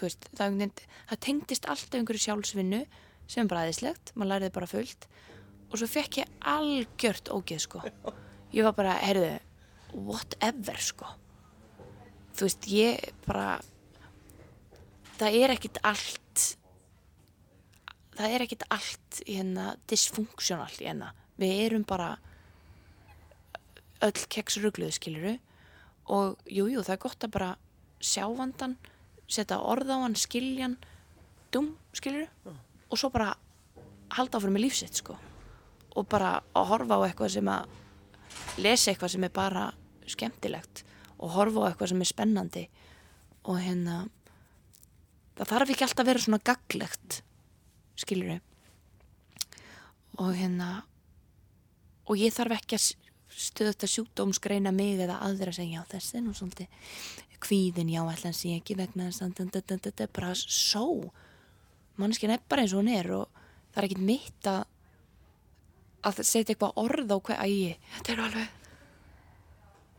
veist, 0.00 0.26
það, 0.36 0.64
það 1.08 1.20
tengdist 1.26 1.68
alltaf 1.70 1.98
einhverju 1.98 2.24
sjálfsvinnu 2.26 2.82
sem 3.30 3.48
bara 3.48 3.64
aðeinslegt, 3.64 4.12
maður 4.14 4.32
læriði 4.34 4.54
bara 4.58 4.68
fullt 4.68 5.06
og 5.74 5.80
svo 5.80 5.88
fekk 5.90 6.20
ég 6.22 6.34
algjört 6.46 7.32
ógeð 7.34 7.64
sko. 7.64 7.80
Ég 8.54 8.62
var 8.62 8.76
bara, 8.76 8.92
heyrðu, 9.02 9.32
whatever 10.06 10.78
sko. 10.78 11.08
Þú 12.34 12.46
veist, 12.46 12.68
ég 12.70 13.08
bara 13.26 13.56
það 15.18 15.38
er 15.40 15.54
ekkit 15.56 15.80
allt 15.86 16.44
það 18.14 18.36
er 18.36 18.44
ekkit 18.46 18.64
allt 18.70 19.20
hérna 19.26 19.66
dysfunksional 19.90 20.70
hérna. 20.76 21.10
Við 21.42 21.64
erum 21.64 21.86
bara 21.86 22.12
öll 24.04 24.26
keksrugluð 24.30 24.94
skiluru 24.94 25.36
og 26.14 26.38
jújú, 26.46 26.70
jú, 26.76 26.86
það 26.86 26.94
er 26.94 27.04
gott 27.08 27.26
að 27.26 27.34
bara 27.34 27.52
sjá 27.98 28.26
vandan 28.30 28.78
setja 29.26 29.58
orð 29.58 29.90
á 29.90 30.06
hann, 30.06 30.14
skilja 30.14 30.68
hann 30.68 30.78
dum, 31.50 31.72
skiluru 31.96 32.28
og 32.46 32.98
svo 33.00 33.10
bara 33.10 33.32
halda 34.14 34.38
áfram 34.38 34.54
með 34.54 34.68
lífsitt 34.68 35.02
sko 35.02 35.16
og 35.94 36.08
bara 36.10 36.38
að 36.54 36.68
horfa 36.72 36.98
á 36.98 37.06
eitthvað 37.06 37.34
sem 37.36 37.50
að 37.50 38.60
lesa 38.62 38.90
eitthvað 38.90 39.14
sem 39.14 39.26
er 39.26 39.34
bara 39.34 39.68
skemmtilegt 40.10 40.84
og 41.18 41.34
horfa 41.36 41.64
á 41.64 41.66
eitthvað 41.70 41.92
sem 41.92 42.02
er 42.04 42.10
spennandi 42.10 42.64
og 43.44 43.60
hérna 43.60 44.00
það 45.38 45.52
þarf 45.52 45.72
ekki 45.74 45.86
alltaf 45.86 46.02
að 46.02 46.10
vera 46.10 46.24
svona 46.24 46.42
gaglegt 46.50 47.20
skilur 48.00 48.42
og 50.22 50.34
hérna 50.38 50.70
og 52.04 52.20
ég 52.20 52.34
þarf 52.34 52.58
ekki 52.58 52.78
að 52.78 52.90
stöðu 53.34 53.72
þetta 53.72 53.90
sjúkdómsgreina 53.90 54.72
mig 54.74 55.00
eða 55.02 55.18
aðra 55.26 55.50
að 55.50 55.58
segja 55.58 55.80
já 55.80 55.90
þessi 55.94 56.18
er 56.18 56.24
nú 56.24 56.34
svolítið 56.38 56.90
kvíðin 57.44 57.90
já 57.92 58.00
ætla 58.02 58.30
að 58.30 58.38
sé 58.38 58.52
ekki 58.56 58.76
vegna 58.78 59.10
þetta 59.10 60.04
er 60.06 60.12
bara 60.14 60.34
svo 60.38 61.10
manneskinn 62.00 62.34
er 62.34 62.44
bara 62.48 62.64
eins 62.64 62.74
og 62.74 62.82
hún 62.82 62.92
er 62.94 63.10
og 63.14 63.42
það 63.74 63.80
er 63.82 63.88
ekkit 63.88 64.06
mitt 64.06 64.50
að 64.50 64.62
að 66.08 66.20
setja 66.22 66.54
eitthvað 66.54 66.76
orð 66.84 67.14
á 67.14 67.18
hvað 67.18 67.42
ægi, 67.46 67.72
þetta 67.96 68.12
er 68.12 68.22
alveg 68.26 68.48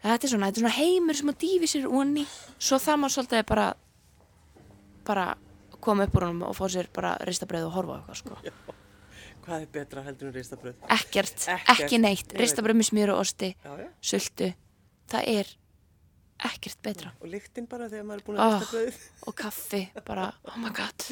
þetta 0.06 0.28
er 0.28 0.30
svona, 0.32 0.48
þetta 0.52 0.60
er 0.60 0.64
svona 0.66 0.78
heimur 0.78 1.18
sem 1.20 1.32
að 1.34 1.40
dýfi 1.44 1.68
sér 1.72 1.88
onni, 1.90 2.26
svo 2.62 2.78
það 2.82 3.00
má 3.02 3.08
svolítið 3.10 3.46
bara 3.50 3.68
bara 5.06 5.26
koma 5.86 6.06
upp 6.08 6.16
úr 6.18 6.26
honum 6.30 6.48
og 6.50 6.56
fá 6.58 6.66
sér 6.74 6.88
bara 6.94 7.16
ristabröð 7.28 7.68
og 7.68 7.76
horfa 7.78 7.94
á 7.94 7.98
eitthvað 8.02 8.22
sko. 8.22 8.38
Hvað 9.46 9.62
er 9.62 9.68
betra 9.76 10.02
heldur 10.02 10.28
en 10.32 10.34
ristabröð? 10.34 10.76
ekkert, 10.90 11.36
Ekkert. 11.46 11.70
ekki 11.86 12.00
neitt 12.02 12.34
ristabröð 12.34 12.80
með 12.80 12.88
smjör 12.90 13.12
og 13.14 13.20
osti, 13.22 13.52
Já, 13.62 13.74
já. 13.78 13.90
sultu 14.02 14.48
það 15.12 15.28
er 15.36 15.52
ekkert 16.50 16.80
betra 16.82 17.12
Og 17.22 17.28
lyktin 17.30 17.68
bara 17.70 17.86
þegar 17.90 18.08
maður 18.10 18.24
er 18.24 18.26
búin 18.26 18.40
að 18.40 18.42
Ah. 18.46 18.60
rista 18.60 18.72
bröðið. 18.74 18.98
og 19.28 19.36
kaffi, 19.36 19.82
bara, 20.06 20.34
oh 20.50 20.58
my 20.58 20.70
god 20.70 21.06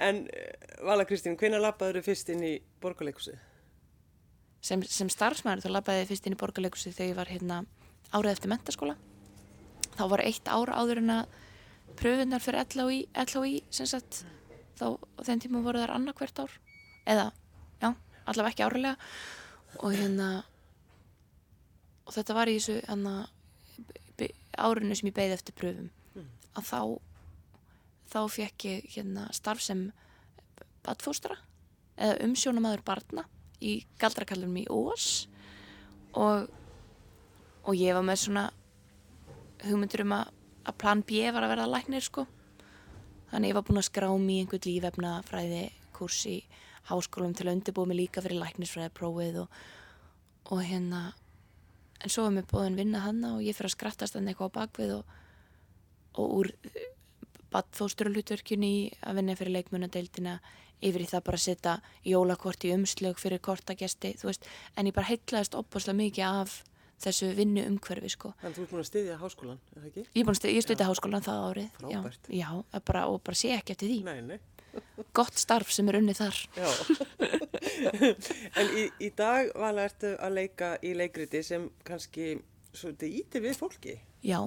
En 0.00 0.26
eh, 0.32 0.82
Vala 0.82 1.04
Kristín, 1.04 1.36
hvenær 1.36 1.60
lappaður 1.62 2.02
fyrst 2.02 2.28
inn 2.32 2.42
í 2.42 2.54
borgarleikusið? 2.82 3.38
Sem, 4.60 4.82
sem 4.84 5.10
starfsmæður 5.12 5.64
þá 5.64 5.70
labbaði 5.74 6.02
ég 6.04 6.10
fyrst 6.10 6.26
inn 6.28 6.36
í 6.36 6.40
borgarleikusi 6.40 6.92
þegar 6.92 7.10
ég 7.10 7.18
var 7.20 7.32
hérna 7.32 7.60
árið 8.12 8.32
eftir 8.34 8.52
mentaskóla 8.52 8.96
þá 9.96 10.04
var 10.12 10.24
eitt 10.24 10.48
ára 10.48 10.78
áður 10.80 11.02
en 11.02 11.14
að 11.16 11.38
pröfunar 12.00 12.42
fyrir 12.42 12.64
LHI, 12.64 13.00
LHI 13.24 13.56
sem 13.72 13.88
sagt 13.88 14.22
þá 14.78 14.96
á 14.96 15.20
þeim 15.26 15.42
tíma 15.44 15.64
voru 15.64 15.82
þær 15.82 15.94
annað 15.96 16.20
hvert 16.20 16.42
ár 16.44 16.56
eða, 17.10 17.26
já, 17.82 17.90
allavega 18.24 18.52
ekki 18.54 18.66
árilega 18.66 18.96
og 19.80 19.94
hérna 19.94 20.30
og 22.06 22.16
þetta 22.16 22.36
var 22.36 22.50
í 22.50 22.56
þessu 22.58 22.80
hérna, 22.88 23.14
árinu 24.58 24.96
sem 24.98 25.10
ég 25.10 25.16
beði 25.16 25.36
eftir 25.36 25.56
pröfum. 25.56 25.90
Að 26.58 26.66
þá 26.66 26.80
þá 28.10 28.20
fekk 28.34 28.66
ég 28.66 28.88
hérna 28.96 29.28
starf 29.36 29.62
sem 29.62 29.84
badfóstra 30.82 31.36
eða 32.00 32.18
umsjónamaður 32.24 32.82
barna 32.86 33.26
í 33.60 33.74
galdrakallunum 34.00 34.62
í 34.62 34.66
Ós 34.72 35.06
og, 36.16 36.48
og 37.64 37.76
ég 37.76 37.96
var 37.96 38.06
með 38.06 38.24
svona 38.24 38.46
hugmyndur 39.66 40.04
um 40.06 40.16
að, 40.16 40.30
að 40.66 40.78
plan 40.80 41.04
B 41.06 41.24
var 41.28 41.44
að 41.44 41.54
verða 41.54 41.70
læknir 41.74 42.04
sko. 42.04 42.26
Þannig 43.30 43.52
ég 43.52 43.58
var 43.58 43.66
búin 43.68 43.80
að 43.80 43.88
skrá 43.90 44.08
í 44.10 44.38
einhvern 44.40 44.66
lífefnafræði 44.66 45.64
kurs 45.94 46.24
í 46.26 46.38
háskólum 46.88 47.34
til 47.36 47.46
að 47.46 47.58
undirbúa 47.58 47.88
mig 47.88 48.00
líka 48.00 48.22
fyrir 48.24 48.40
læknisfræði 48.40 48.92
prófið 48.96 49.42
og, 49.44 49.58
og 50.50 50.62
hérna 50.64 51.10
en 52.00 52.12
svo 52.12 52.26
er 52.26 52.34
mér 52.34 52.48
búin 52.50 52.78
vinna 52.78 53.04
hana 53.04 53.34
og 53.36 53.44
ég 53.44 53.56
fyrir 53.56 53.70
að 53.70 53.76
skrattast 53.76 54.16
hann 54.16 54.30
eitthvað 54.30 54.54
á 54.54 54.56
bakvið 54.56 54.94
og, 54.96 55.12
og 56.16 56.34
úr 56.40 56.50
badfósturulutverkjunni 57.52 58.70
í 58.78 58.82
að 59.04 59.20
vinna 59.20 59.36
fyrir 59.38 59.56
leikmunadeildina 59.58 60.38
yfir 60.82 61.04
í 61.04 61.08
það 61.10 61.24
bara 61.28 61.38
að 61.40 61.44
setja 61.46 61.74
jólakort 62.06 62.64
í 62.66 62.72
umslög 62.74 63.18
fyrir 63.20 63.40
kortagesti, 63.44 64.14
þú 64.20 64.30
veist, 64.30 64.46
en 64.76 64.86
ég 64.90 64.96
bara 64.96 65.10
heitlaðist 65.10 65.56
opaslega 65.58 65.98
mikið 66.00 66.26
af 66.28 66.58
þessu 67.00 67.30
vinnu 67.36 67.62
umhverfi, 67.64 68.10
sko. 68.12 68.34
Þannig 68.42 68.56
þú 68.58 68.62
ert 68.66 68.72
búin 68.74 68.82
að 68.82 68.88
styðja 68.90 69.18
háskólan, 69.22 69.60
er 69.72 69.78
það 69.80 69.86
ekki? 69.90 70.02
Ég 70.04 70.20
er 70.20 70.26
búin 70.28 70.34
að 70.36 70.40
stu- 70.40 70.52
ég 70.52 70.64
stuði 70.66 70.88
háskólan 70.90 71.24
það 71.24 71.44
árið. 71.50 71.68
Frábært. 71.80 72.28
Já, 72.28 72.48
já 72.60 72.80
bara, 72.90 73.04
og 73.08 73.22
bara 73.24 73.38
sé 73.40 73.52
ekki 73.56 73.72
eftir 73.76 73.88
því. 73.88 74.00
Nei, 74.04 74.20
nei. 74.20 74.38
Gott 75.16 75.34
starf 75.40 75.72
sem 75.74 75.88
er 75.90 75.96
unnið 75.98 76.20
þar. 76.20 76.36
Já. 76.60 76.68
en 78.60 78.68
í, 78.76 78.84
í 79.02 79.08
dag, 79.16 79.48
Vala, 79.58 79.86
ertu 79.88 80.12
að 80.20 80.36
leika 80.36 80.74
í 80.86 80.92
leikriti 80.94 81.40
sem 81.46 81.64
kannski 81.86 82.36
svolítið 82.76 83.16
ítir 83.22 83.44
við 83.48 83.56
fólki. 83.58 83.96
Já, 84.22 84.38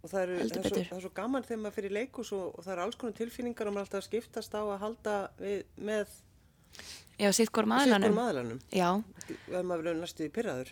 Og 0.00 0.08
það, 0.08 0.20
eru, 0.22 0.36
það, 0.40 0.56
er 0.56 0.68
svo, 0.70 0.82
það 0.88 0.96
er 0.96 1.02
svo 1.04 1.10
gaman 1.18 1.44
þegar 1.44 1.58
maður 1.60 1.76
fyrir 1.76 1.92
leikus 1.92 2.30
og, 2.32 2.44
og 2.56 2.64
það 2.64 2.72
eru 2.72 2.84
alls 2.86 2.96
konar 3.00 3.16
tilfinningar 3.18 3.68
og 3.68 3.74
maður 3.76 3.82
er 3.82 3.88
alltaf 3.90 4.06
skiptast 4.06 4.54
á 4.56 4.62
að 4.62 4.78
halda 4.80 5.16
við, 5.36 5.58
með 5.76 6.14
já, 7.20 7.28
maðurlanum. 7.68 8.14
maðurlanum. 8.16 8.60
Já, 8.72 8.88
Það 9.50 9.66
maður 9.68 9.82
verður 9.84 9.98
næstu 10.00 10.24
í 10.24 10.30
pyrraður. 10.32 10.70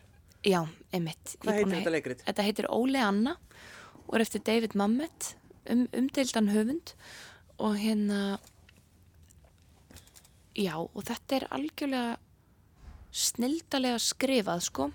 já, 0.49 0.61
einmitt. 0.97 1.35
Ég 1.35 1.43
Hvað 1.45 1.53
er 1.53 1.59
heitir 1.59 1.75
þetta 1.77 1.93
leikrit? 1.93 2.23
Þetta 2.31 2.47
heitir 2.49 2.71
Óli 2.73 3.03
Anna 3.05 3.35
og 4.07 4.14
er 4.17 4.25
eftir 4.25 4.41
David 4.49 4.77
Mamet, 4.81 5.35
um, 5.69 5.85
umdeildan 5.93 6.49
höfund 6.55 6.95
og 7.59 7.77
hérna, 7.77 8.38
já, 10.57 10.73
og 10.79 11.03
þetta 11.05 11.37
er 11.43 11.47
algjörlega 11.53 12.17
snildalega 13.12 13.99
skrifað, 14.01 14.62
sko, 14.71 14.88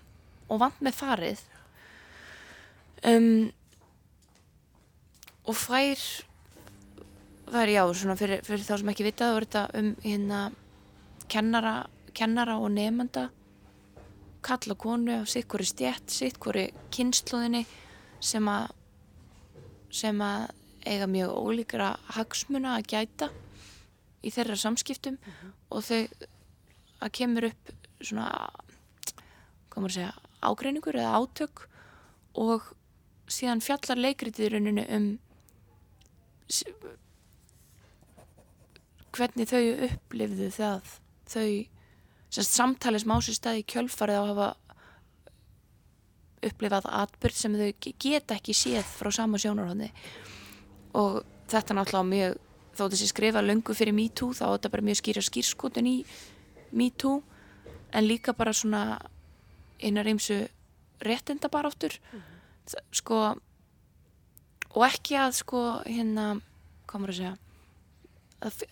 og 0.49 0.59
vant 0.61 0.81
með 0.85 0.97
farið. 0.97 1.41
Um, 3.03 3.51
og 5.43 5.57
fær, 5.57 6.01
það 7.49 7.61
er 7.61 7.71
já, 7.73 7.83
svona 7.99 8.17
fyrir, 8.19 8.43
fyrir 8.47 8.65
þá 8.65 8.75
sem 8.79 8.91
ekki 8.93 9.07
vita, 9.07 9.29
það 9.29 9.39
er 9.39 9.47
þetta 9.47 9.63
um 9.79 9.89
hérna 10.03 10.41
kennara, 11.31 11.75
kennara 12.15 12.59
og 12.61 12.71
nefnda 12.73 13.29
kall 14.43 14.73
og 14.73 14.79
konu 14.79 15.13
af 15.21 15.29
sitt 15.31 15.47
hvori 15.51 15.65
stjætt, 15.67 16.11
sitt 16.11 16.39
hvori 16.43 16.67
kynnslóðinni 16.91 17.63
sem 18.23 18.47
að 18.51 18.71
sem 19.93 20.19
að 20.25 20.49
eiga 20.89 21.07
mjög 21.07 21.33
ólíkra 21.37 21.93
hagsmuna 22.17 22.77
að 22.77 22.87
gæta 22.91 23.29
í 24.23 24.31
þeirra 24.33 24.57
samskiptum. 24.59 25.19
Og 25.71 25.83
þau 25.85 26.01
að 27.03 27.13
kemur 27.19 27.49
upp 27.51 27.73
svona 28.03 28.29
maður 29.73 29.89
að 29.89 29.95
segja, 29.97 30.13
ágreiningur 30.43 30.99
eða 30.99 31.21
átök. 31.21 31.67
Og 32.41 32.73
síðan 33.31 33.63
fjallar 33.63 34.01
rauninu 34.01 34.85
um 34.89 35.07
hvernig 39.13 39.49
þau 39.49 39.61
upplifðu 39.87 40.49
það 40.55 40.93
þau 41.33 41.47
samtalið 42.33 43.03
sem 43.03 43.13
á 43.13 43.17
sér 43.21 43.37
staði 43.37 43.61
í 43.61 43.67
kjölfarið 43.73 44.17
á 44.17 44.21
að 44.23 44.31
hafa 44.31 44.49
upplifað 46.43 46.87
atbyrð 47.01 47.37
sem 47.39 47.53
þau 47.59 47.69
ge- 47.85 47.95
geta 48.03 48.37
ekki 48.39 48.55
séð 48.57 48.87
frá 48.97 49.11
sama 49.13 49.39
sjónarhóndi 49.39 49.91
og 50.97 51.21
þetta 51.51 51.77
náttúrulega 51.77 52.09
mjög 52.09 52.39
þó 52.73 52.83
þessi 52.89 53.07
skrifa 53.11 53.43
löngu 53.45 53.75
fyrir 53.77 53.93
MeToo 53.95 54.33
þá 54.33 54.43
er 54.47 54.55
þetta 54.57 54.73
bara 54.73 54.87
mjög 54.89 54.99
skýra 55.01 55.23
skýrskotun 55.29 55.87
í 55.89 55.95
MeToo 56.73 57.21
en 57.93 58.07
líka 58.09 58.33
bara 58.33 58.53
svona 58.53 58.97
einar 59.83 60.07
eimsu 60.09 60.39
réttindabaráttur. 61.03 61.99
Mm 62.13 62.29
sko 62.95 63.17
og 64.73 64.85
ekki 64.87 65.17
að 65.19 65.37
sko 65.41 65.61
hérna 65.85 66.33
maður 66.93 67.09
að 67.09 67.17
segja 67.17 67.33
að, 68.43 68.63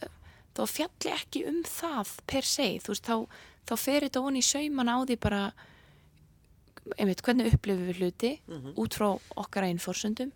þá 0.58 0.62
fjalli 0.70 1.12
ekki 1.16 1.44
um 1.50 1.60
það 1.66 2.16
per 2.30 2.48
se, 2.48 2.68
þú 2.84 2.94
veist, 2.94 3.08
þá, 3.08 3.16
þá 3.70 3.76
fer 3.82 4.06
þetta 4.06 4.24
onni 4.28 4.42
í 4.44 4.46
saumana 4.46 4.98
á 4.98 5.00
því 5.08 5.18
bara 5.24 5.42
einmitt, 6.98 7.22
hvernig 7.26 7.54
upplifum 7.54 7.88
við 7.90 8.02
hluti 8.02 8.32
út 8.82 8.98
frá 8.98 9.08
okkar 9.42 9.68
einn 9.68 9.82
forsöndum 9.82 10.34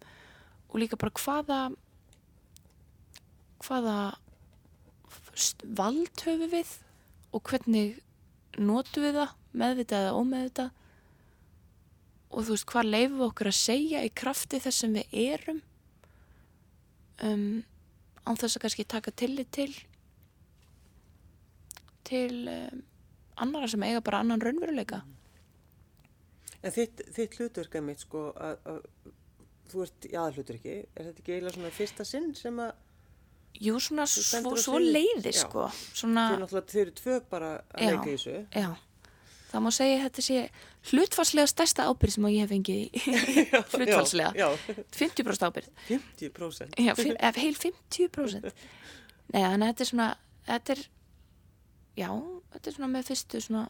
og 0.69 0.79
líka 0.81 0.97
bara 0.99 1.13
hvaða 1.19 1.59
hvaða 3.65 3.97
vald 5.77 6.25
höfum 6.25 6.51
við 6.51 6.73
og 7.35 7.43
hvernig 7.49 7.99
notum 8.57 9.05
við 9.05 9.19
það 9.19 9.35
meðvitað 9.55 10.05
eða 10.05 10.19
ómeðvitað 10.19 10.69
og 12.35 12.43
þú 12.43 12.55
veist, 12.55 12.67
hvað 12.67 12.89
leifum 12.91 13.19
við 13.21 13.27
okkur 13.29 13.49
að 13.49 13.57
segja 13.57 14.03
í 14.03 14.11
krafti 14.21 14.59
þess 14.59 14.83
sem 14.83 14.95
við 14.97 15.17
erum? 15.25 15.61
Um, 17.23 17.63
án 18.27 18.39
þess 18.41 18.57
að 18.57 18.65
kannski 18.65 18.85
taka 18.91 19.13
tillit 19.15 19.51
til 19.55 19.71
til 22.05 22.45
um, 22.51 22.81
annara 23.41 23.69
sem 23.71 23.83
eiga 23.87 24.03
bara 24.05 24.19
annan 24.21 24.43
raunveruleika. 24.43 25.01
En 26.65 26.73
þitt, 26.73 27.05
þitt 27.15 27.37
hlutverk 27.39 27.77
er 27.77 27.85
mitt 27.85 28.03
sko 28.03 28.27
að, 28.35 28.59
að 28.69 29.13
þú 29.71 29.85
ert 29.85 30.07
í 30.09 30.17
aðhlutverki, 30.21 30.75
er 30.91 31.07
þetta 31.07 31.23
ekki 31.23 31.33
eiginlega 31.35 31.55
svona 31.57 31.73
fyrsta 31.73 32.05
sinn 32.07 32.33
sem 32.37 32.59
að 32.61 32.73
Jú, 33.55 33.77
svona 33.79 34.03
svo, 34.11 34.51
svo 34.59 34.79
leiði 34.83 35.31
sko. 35.31 35.69
Svona, 35.95 36.25
þið 36.43 36.79
eru 36.81 36.93
tvö 36.99 37.19
bara 37.31 37.53
að 37.71 37.85
leika 37.87 38.09
í 38.09 38.17
þessu. 38.17 38.33
já 38.51 38.73
það 39.55 39.63
má 39.65 39.71
segja 39.75 39.97
að 39.97 40.03
þetta 40.05 40.23
sé 40.25 40.39
hlutfarslega 40.91 41.51
stærsta 41.51 41.85
ábyrð 41.89 42.15
sem 42.15 42.27
ég 42.31 42.43
hef 42.43 42.51
fengið 42.51 42.81
í 42.81 43.03
hlutfarslega, 43.75 44.33
Já, 44.41 44.47
já, 44.51 44.81
50% 44.99 45.47
ábyrð 45.49 45.69
50%. 45.89 46.79
já, 46.85 46.91
fyr, 46.99 47.15
heil 47.39 47.55
50% 47.63 48.51
Nei, 49.33 49.41
þannig 49.41 49.65
að 49.65 49.71
þetta 49.71 49.85
er 49.85 49.89
svona 49.89 50.09
þetta 50.45 50.75
er 50.75 50.83
já, 51.95 52.09
þetta 52.53 52.69
er 52.71 52.77
svona 52.77 52.91
með 52.93 53.07
fyrstu 53.09 53.41
svona 53.41 53.63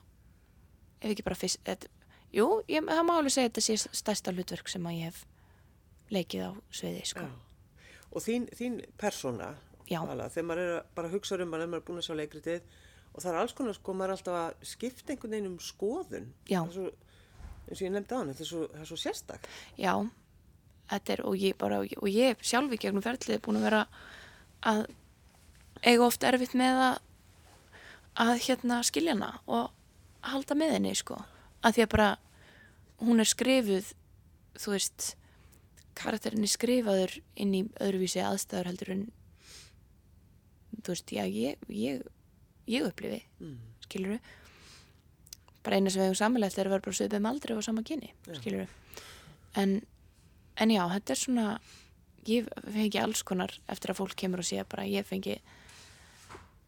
ef 1.05 1.13
ekki 1.13 1.25
bara 1.27 1.37
fyrst 1.39 1.61
þetta, 1.67 1.91
jú, 2.35 2.47
ég, 2.71 2.85
það 2.89 3.03
má 3.07 3.13
alveg 3.19 3.35
segja 3.35 3.49
að 3.49 3.53
þetta 3.53 3.65
sé 3.67 3.99
stærsta 4.01 4.33
hlutverk 4.35 4.71
sem 4.71 4.89
ég 4.95 5.09
hef 5.09 5.21
leikið 6.13 6.47
á 6.49 6.51
sviði 6.73 7.05
sko. 7.09 7.25
Og 8.15 8.23
þín, 8.23 8.45
þín 8.55 8.79
persóna, 9.01 9.53
þegar 9.87 10.47
maður 10.49 10.61
er 10.65 10.83
bara 10.97 11.09
að 11.09 11.15
hugsa 11.17 11.37
um 11.41 11.53
að 11.55 11.65
maður 11.65 11.79
er 11.81 11.85
búin 11.87 12.01
að 12.01 12.07
sjá 12.07 12.15
leikritið 12.19 12.75
og 13.15 13.23
það 13.23 13.31
er 13.31 13.39
alls 13.39 13.55
konar 13.55 13.77
sko, 13.77 13.95
maður 13.95 14.11
er 14.11 14.17
alltaf 14.17 14.37
að 14.41 14.67
skipta 14.67 15.13
einhvern 15.13 15.35
veginn 15.35 15.49
um 15.53 15.57
skoðun. 15.63 16.29
Er 16.51 16.69
Svo, 16.75 16.89
eins 17.65 17.79
og 17.79 17.85
ég 17.85 17.95
nefndi 17.95 18.11
á 18.11 18.19
hann, 18.19 18.31
þetta 18.33 18.43
er 18.45 18.51
svo, 18.51 18.65
það 18.73 18.83
er 18.83 18.89
svo 18.91 18.99
sérstak. 18.99 19.47
Já, 19.79 19.93
þetta 20.91 21.15
er 21.15 21.23
og 21.25 21.39
ég 21.39 21.57
bara, 21.61 21.79
og 21.79 22.11
ég 22.11 22.43
sjálf 22.45 22.75
í 22.75 22.81
gegnum 22.81 23.05
ferlið 23.05 23.41
búin 23.45 23.61
að 23.61 23.67
vera 23.69 23.81
að 24.65 24.85
eiga 25.85 26.05
oft 26.05 26.23
erfitt 26.27 26.55
með 26.57 26.81
að, 26.89 26.95
að 28.25 28.35
hérna 28.47 28.81
skilja 28.85 29.15
hana 29.15 29.31
og 29.45 29.71
halda 30.25 30.57
með 30.57 30.77
henni 30.77 30.95
sko 30.97 31.19
að 31.65 31.77
því 31.77 31.85
að 31.85 31.91
bara 31.93 32.09
hún 33.03 33.21
er 33.21 33.29
skrifuð 33.29 33.91
þú 34.55 34.73
veist 34.73 35.11
karakterin 35.95 36.45
er 36.45 36.51
skrifaður 36.51 37.15
inn 37.39 37.53
í 37.55 37.61
öðruvísi 37.83 38.23
aðstæður 38.23 38.71
heldur 38.71 38.93
en 38.95 39.05
þú 40.81 40.93
veist, 40.93 41.13
já, 41.15 41.23
ég 41.25 41.69
ég, 41.71 42.03
ég 42.67 42.85
upplifi, 42.87 43.23
Mm. 43.39 43.57
skilur 43.85 44.19
bara 45.63 45.75
eina 45.77 45.89
sem 45.89 46.01
við 46.01 46.09
hefum 46.11 46.19
samanlegt 46.19 46.57
er 46.57 46.65
að 46.67 46.75
vera 46.75 46.85
bara 46.85 46.93
söpum 46.99 47.25
aldrei 47.29 47.55
og 47.57 47.63
sama 47.63 47.81
kyni, 47.83 48.11
Já. 48.27 48.35
skilur 48.39 48.67
en, 49.55 49.81
en 50.57 50.69
já, 50.69 50.83
þetta 50.89 51.11
er 51.11 51.15
svona 51.21 51.59
ég 52.25 52.47
fengi 52.73 52.99
alls 53.01 53.23
konar 53.23 53.51
eftir 53.69 53.91
að 53.93 53.97
fólk 54.01 54.15
kemur 54.15 54.39
og 54.39 54.45
sé 54.45 54.63
bara 54.69 54.83
ég 54.83 55.05
fengi 55.05 55.39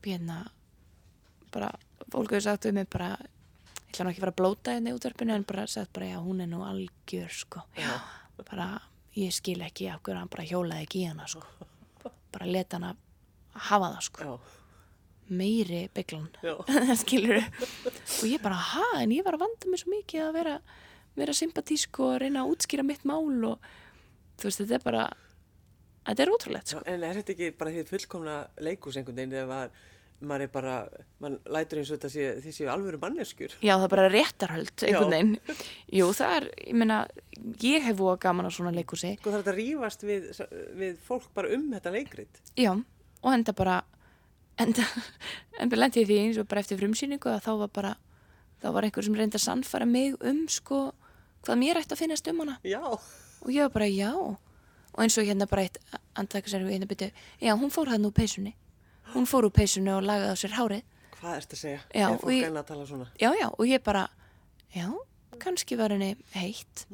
hérna 0.08 0.48
bara, 1.52 1.72
fólk 2.12 2.32
hefur 2.32 2.42
sagt 2.46 2.66
um 2.70 2.76
mig 2.76 2.88
bara 2.90 3.18
ég 3.18 3.92
ætla 3.94 4.06
nú 4.06 4.12
ekki 4.12 4.20
að 4.22 4.26
fara 4.26 4.34
að 4.34 4.40
blóta 4.42 4.74
henni 4.76 4.92
í 4.92 4.96
útvarpinu 4.98 5.34
en 5.36 5.44
bara 5.48 5.66
sagt 5.68 5.92
bara 5.94 6.06
já, 6.12 6.18
hún 6.24 6.42
er 6.44 6.48
nú 6.52 6.62
algjör 6.64 7.30
sko, 7.34 7.64
Já. 7.78 8.00
bara 8.50 8.82
ég 9.16 9.32
skil 9.34 9.62
ekki 9.66 9.90
af 9.92 10.02
hverju 10.04 10.20
hann 10.20 10.30
bara 10.30 10.44
hjólaði 10.46 10.86
ekki 10.86 11.02
í 11.04 11.08
hana 11.10 11.26
sko. 11.28 11.44
Bara 12.32 12.46
leta 12.46 12.78
hana 12.78 12.96
hafa 13.56 13.88
það 13.96 14.02
sko. 14.04 14.24
Já, 14.24 14.40
meiri 15.30 15.86
bygglan 15.96 16.30
skilur 17.02 17.42
og 17.42 18.26
ég 18.28 18.42
bara, 18.44 18.60
ha, 18.74 18.88
en 19.02 19.14
ég 19.16 19.26
var 19.26 19.38
að 19.38 19.46
vanda 19.46 19.72
mig 19.72 19.84
svo 19.84 19.94
mikið 19.94 20.28
að 20.28 20.38
vera, 20.40 20.56
vera 21.18 21.36
sympatísk 21.36 22.02
og 22.06 22.20
reyna 22.24 22.46
að 22.46 22.56
útskýra 22.56 22.86
mitt 22.88 23.06
mál 23.08 23.52
og 23.52 23.70
þú 24.38 24.50
veist, 24.50 24.64
þetta 24.64 24.80
er 24.80 24.86
bara 24.86 25.06
þetta 26.08 26.24
er 26.24 26.34
ótrúlegt, 26.34 26.72
sko. 26.72 26.82
En 26.88 27.04
er 27.04 27.20
þetta 27.20 27.36
ekki 27.36 27.52
bara 27.60 27.76
því 27.76 27.86
fullkomna 27.92 28.40
leikus 28.64 28.98
einhvern 29.00 29.18
veginn 29.20 29.54
að 29.58 29.70
maður 30.18 30.48
er 30.48 30.50
bara, 30.50 30.76
mann 31.22 31.36
lætur 31.54 31.82
eins 31.82 31.92
og 31.92 32.00
þetta 32.00 32.10
sé, 32.10 32.30
því 32.42 32.54
séu 32.56 32.70
alvöru 32.74 32.98
manneskjur? 33.02 33.54
Já, 33.62 33.76
það 33.76 33.86
er 33.86 33.92
bara 33.92 34.08
réttarhöld, 34.10 34.74
einhvern 34.88 35.14
veginn. 35.14 35.60
Jú, 35.94 36.08
það 36.18 36.38
er, 36.40 36.48
ég 36.64 36.80
meina 36.82 36.98
ég 37.62 37.86
hef 37.86 38.00
búið 38.00 38.18
gaman 38.24 38.50
á 38.50 38.52
svona 38.54 38.74
leikúsi 38.74 39.14
Sko 39.20 39.34
það 39.34 39.44
er 39.44 39.52
að 39.52 39.60
rífast 39.60 40.06
við, 40.08 40.26
við 40.80 40.98
fólk 41.06 41.28
bara 41.38 41.52
um 41.54 41.68
þetta 41.76 41.94
leikrit. 41.94 42.42
Já, 42.58 42.72
og 42.74 43.30
enda 43.34 43.54
bara 43.58 43.78
enda, 44.62 44.86
enda 45.62 45.80
lendi 45.80 46.04
ég 46.04 46.10
því 46.10 46.20
eins 46.24 46.42
og 46.42 46.48
bara 46.50 46.64
eftir 46.64 46.80
frumsýningu 46.82 47.32
að 47.32 47.44
þá 47.46 47.52
var 47.64 47.72
bara 47.74 47.94
þá 48.62 48.68
var 48.74 48.88
einhver 48.88 49.06
sem 49.06 49.16
reyndi 49.18 49.38
að 49.38 49.46
sannfæra 49.46 49.86
mig 49.90 50.16
um 50.26 50.44
sko, 50.52 50.92
hvað 51.46 51.60
mér 51.62 51.80
ætti 51.82 51.96
að 51.96 52.02
finnast 52.04 52.30
um 52.32 52.44
hana. 52.44 52.58
Já, 52.66 52.82
og 52.82 53.50
ég 53.54 53.68
var 53.68 53.74
bara 53.76 53.90
já. 53.92 54.12
Og 54.18 55.04
eins 55.04 55.18
og 55.22 55.28
hérna 55.28 55.46
bara 55.50 55.68
eitt 55.68 55.78
andtakasæri 56.18 56.72
hérna 56.72 56.88
byrju, 56.90 57.12
já 57.42 57.54
hún 57.54 57.70
fór 57.74 57.92
hann 57.94 58.08
úr 58.08 58.16
peysunni. 58.18 58.56
Hún 59.14 59.28
fór 59.30 59.46
úr 59.46 59.54
peysunni 59.54 59.94
og 59.94 60.02
lagaði 60.08 60.34
á 60.34 60.38
sér 60.42 60.56
hárið. 60.58 60.82
Hvað 61.18 61.36
ertu 61.38 61.58
að 61.58 61.62
segja? 61.62 61.82
Já, 61.94 62.08
er 62.10 62.18
fólk 62.22 62.48
enn 62.48 62.58
að 62.58 62.66
tala 62.72 62.88
svona? 62.90 63.06
já 63.18 63.30
já 63.38 63.48
og 63.50 63.66
ég 63.66 63.84
bara 63.86 64.08
já, 64.74 64.88
kannski 65.40 65.78
var 65.78 65.94
henni 65.94 66.16
heitt. 66.34 66.88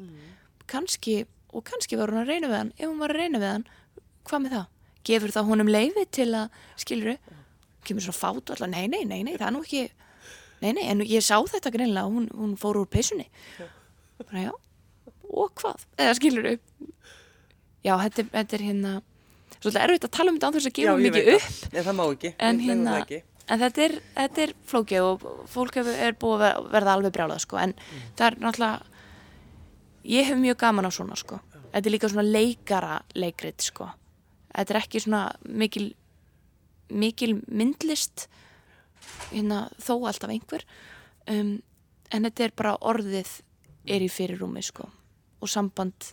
Kannski, 0.68 1.24
og 1.52 1.64
kannski 1.64 1.96
var 1.96 2.12
hún 2.12 2.22
að 2.22 2.30
reyna 2.32 2.48
við 2.48 2.56
hann. 2.60 2.72
Ef 2.78 2.88
hún 2.88 3.00
var 3.00 3.12
að 3.12 3.20
reyna 3.24 3.40
við 3.40 3.50
hann, 3.52 3.66
hvað 4.28 4.44
með 4.44 4.54
það? 4.58 4.68
Gefur 5.04 5.34
það 5.34 5.48
honum 5.50 5.68
leiði 5.72 6.04
til 6.12 6.30
að 6.32 6.60
skilur 6.80 7.16
kemur 7.88 8.04
svona 8.06 8.18
fát 8.20 8.40
og 8.42 8.54
alltaf 8.54 8.70
nei, 8.72 8.86
nei, 8.88 9.04
nei, 9.08 9.22
nei, 9.26 9.34
það 9.38 9.46
er 9.48 9.54
nú 9.56 9.62
ekki 9.64 9.82
nei, 10.64 10.72
nei, 10.72 10.84
en 10.92 11.02
ég 11.04 11.24
sá 11.24 11.36
þetta 11.40 11.72
greinlega 11.74 12.08
hún, 12.08 12.28
hún 12.32 12.54
fór 12.60 12.78
úr 12.80 12.88
peysunni. 12.88 13.26
Bara 14.22 14.46
já, 14.46 14.52
og 15.28 15.50
hvað? 15.60 15.84
Eða 16.00 16.14
skilur 16.20 16.46
já, 17.84 17.94
þetta, 18.00 18.24
þetta 18.32 18.56
er 18.58 18.64
hérna 18.68 18.94
svolítið 19.58 19.82
erfitt 19.84 20.06
að 20.08 20.12
tala 20.16 20.32
um 20.32 20.38
þetta 20.38 20.48
án 20.50 20.56
þess 20.56 20.70
að 20.70 20.76
gefa 20.78 20.96
mikið 21.00 21.30
upp. 21.34 21.48
En 21.74 21.84
það 21.88 21.96
má 21.98 22.04
ekki. 22.14 22.30
en 22.48 22.60
hérna, 22.64 22.94
ekki. 23.02 23.18
en 23.48 23.62
þetta 23.64 23.84
er, 23.84 23.96
þetta 24.18 24.44
er 24.46 24.54
flókið 24.72 25.08
og 25.08 25.26
fólk 25.52 25.78
er 25.82 26.16
búið 26.20 26.34
að 26.36 26.44
ver- 26.44 26.70
verða 26.76 26.94
alveg 26.98 27.16
brjálað 27.16 27.42
sko, 27.44 27.60
en 27.60 27.74
það 28.16 28.26
er 28.30 28.38
náttúrulega 28.44 28.80
ég 30.14 30.30
hef 30.30 30.40
mjög 30.40 30.58
gaman 30.64 30.88
á 30.88 30.90
svona 30.92 31.16
sko, 31.20 31.40
þetta 31.72 31.84
er 31.84 31.94
líka 31.96 32.12
svona 32.12 32.26
leikara 32.28 32.96
leikrit 33.18 33.64
sko, 33.64 33.90
þetta 34.54 34.74
er 34.74 34.80
ekki 34.80 35.04
svona 35.04 35.22
mikil 35.44 35.90
mikil 36.94 37.38
myndlist 37.48 38.28
hérna 39.30 39.66
þó 39.82 39.96
alltaf 40.08 40.32
einhver 40.32 40.64
um, 41.30 41.56
en 42.10 42.28
þetta 42.28 42.46
er 42.46 42.56
bara 42.56 42.76
orðið 42.80 43.40
er 43.84 44.04
í 44.04 44.10
fyrirrúmi 44.12 44.62
sko 44.64 44.88
og 45.40 45.50
samband 45.50 46.12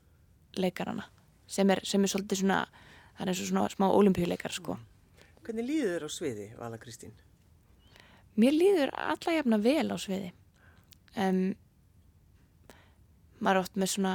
leikarana 0.59 1.07
sem 1.47 1.69
er, 1.71 1.83
sem 1.87 2.03
er 2.03 2.11
svolítið 2.11 2.43
svona 2.43 2.63
það 3.15 3.25
er 3.25 3.31
eins 3.31 3.43
og 3.43 3.51
svona 3.51 3.69
smá 3.71 3.87
olimpíuleikar 3.91 4.55
sko 4.55 4.79
Hvernig 5.41 5.65
líður 5.65 5.95
þér 5.95 6.03
á 6.05 6.09
sviði, 6.13 6.47
Vala 6.59 6.77
Kristín? 6.77 7.13
Mér 8.37 8.53
líður 8.53 8.91
alla 8.93 9.33
jafna 9.33 9.57
vel 9.59 9.87
á 9.89 9.97
sviði. 9.99 10.29
Um, 11.17 11.39
maður 13.41 13.57
er 13.57 13.61
oft 13.63 13.79
með 13.81 13.91
svona, 13.95 14.11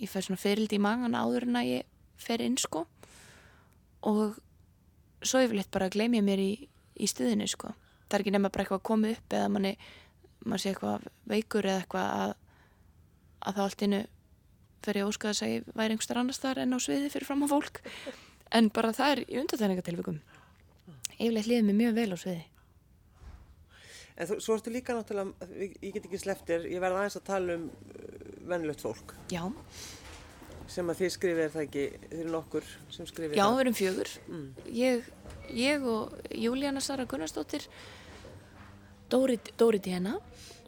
ég 0.00 0.10
fær 0.10 0.24
svona 0.26 0.40
fyrildi 0.40 0.78
í 0.78 0.82
magan 0.82 1.18
áður 1.18 1.46
en 1.50 1.60
að 1.60 1.68
ég 1.68 1.90
fer 2.22 2.42
inn 2.42 2.56
sko 2.58 2.86
og 4.08 4.40
svo 5.26 5.42
yfirleitt 5.42 5.70
bara 5.74 5.90
gleym 5.92 6.16
ég 6.18 6.24
mér 6.26 6.42
í, 6.42 6.52
í 6.96 7.08
stuðinu 7.10 7.48
sko. 7.50 7.72
Það 8.08 8.18
er 8.18 8.24
ekki 8.24 8.34
nema 8.34 8.50
bara 8.52 8.64
eitthvað 8.64 8.80
að 8.80 8.88
koma 8.88 9.12
upp 9.14 9.36
eða 9.38 9.50
manni, 9.52 9.72
maður 10.44 10.62
sé 10.64 10.72
eitthvað 10.72 11.06
veikur 11.32 11.68
eða 11.68 11.82
eitthvað 11.82 12.08
að, 12.22 12.34
að 13.40 13.56
það 13.56 13.64
allt 13.64 13.86
innu 13.86 14.02
fer 14.82 14.98
ég 14.98 15.06
að 15.06 15.12
óska 15.12 15.30
þess 15.32 15.46
að 15.46 15.52
ég 15.52 15.72
væri 15.72 15.94
einhverstaðar 15.94 16.22
annars 16.22 16.42
þar 16.42 16.62
en 16.62 16.76
á 16.76 16.78
sviði 16.82 17.10
fyrir 17.14 17.28
fram 17.28 17.44
á 17.46 17.52
fólk. 17.52 17.82
En 18.52 18.70
bara 18.74 18.94
það 18.96 19.12
er 19.12 19.22
í 19.24 19.38
undartæningatilvikum. 19.40 20.18
Yfirleitt 21.18 21.48
líður 21.48 21.68
mér 21.68 21.78
mjög 21.78 22.00
vel 22.00 22.08
á 22.12 22.18
sviði. 22.18 22.42
En 24.12 24.28
þú, 24.28 24.36
svo 24.44 24.58
ertu 24.58 24.72
líka 24.74 24.94
náttúrulega, 24.96 25.48
ég 25.80 25.94
get 25.94 26.04
ekki 26.04 26.20
sleftir, 26.20 26.66
ég 26.68 26.82
verð 26.82 26.98
aðeins 27.00 27.16
að 27.16 27.28
tala 27.30 27.54
um 27.56 27.70
vennlögt 28.48 28.82
fólk 28.84 29.14
Já, 29.32 29.44
sem 30.70 30.88
að 30.92 31.00
þið 31.02 31.10
skrifið 31.16 31.42
er 31.44 31.50
það 31.54 31.64
ekki, 31.66 31.84
þið 32.10 32.20
eru 32.22 32.32
nokkur 32.32 32.68
sem 32.94 33.06
skrifið 33.08 33.36
Já, 33.38 33.44
það. 33.44 33.54
við 33.56 33.62
erum 33.64 33.76
fjögur. 33.78 34.12
Ég, 34.76 35.08
ég 35.58 35.86
og 35.94 36.14
Júlíana 36.30 36.80
Sara 36.84 37.06
Gunnarsdóttir, 37.08 37.66
Dóri, 39.12 39.38
Dóri 39.60 39.80
Dena 39.82 40.14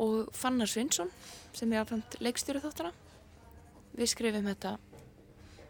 og 0.03 0.29
Fannar 0.37 0.69
Svinsson 0.69 1.11
sem 1.55 1.73
er 1.73 1.85
afhæmt 1.85 2.19
leikstjóri 2.21 2.61
þáttara. 2.65 2.91
Við 3.95 4.11
skrifum 4.11 4.49
þetta 4.51 4.75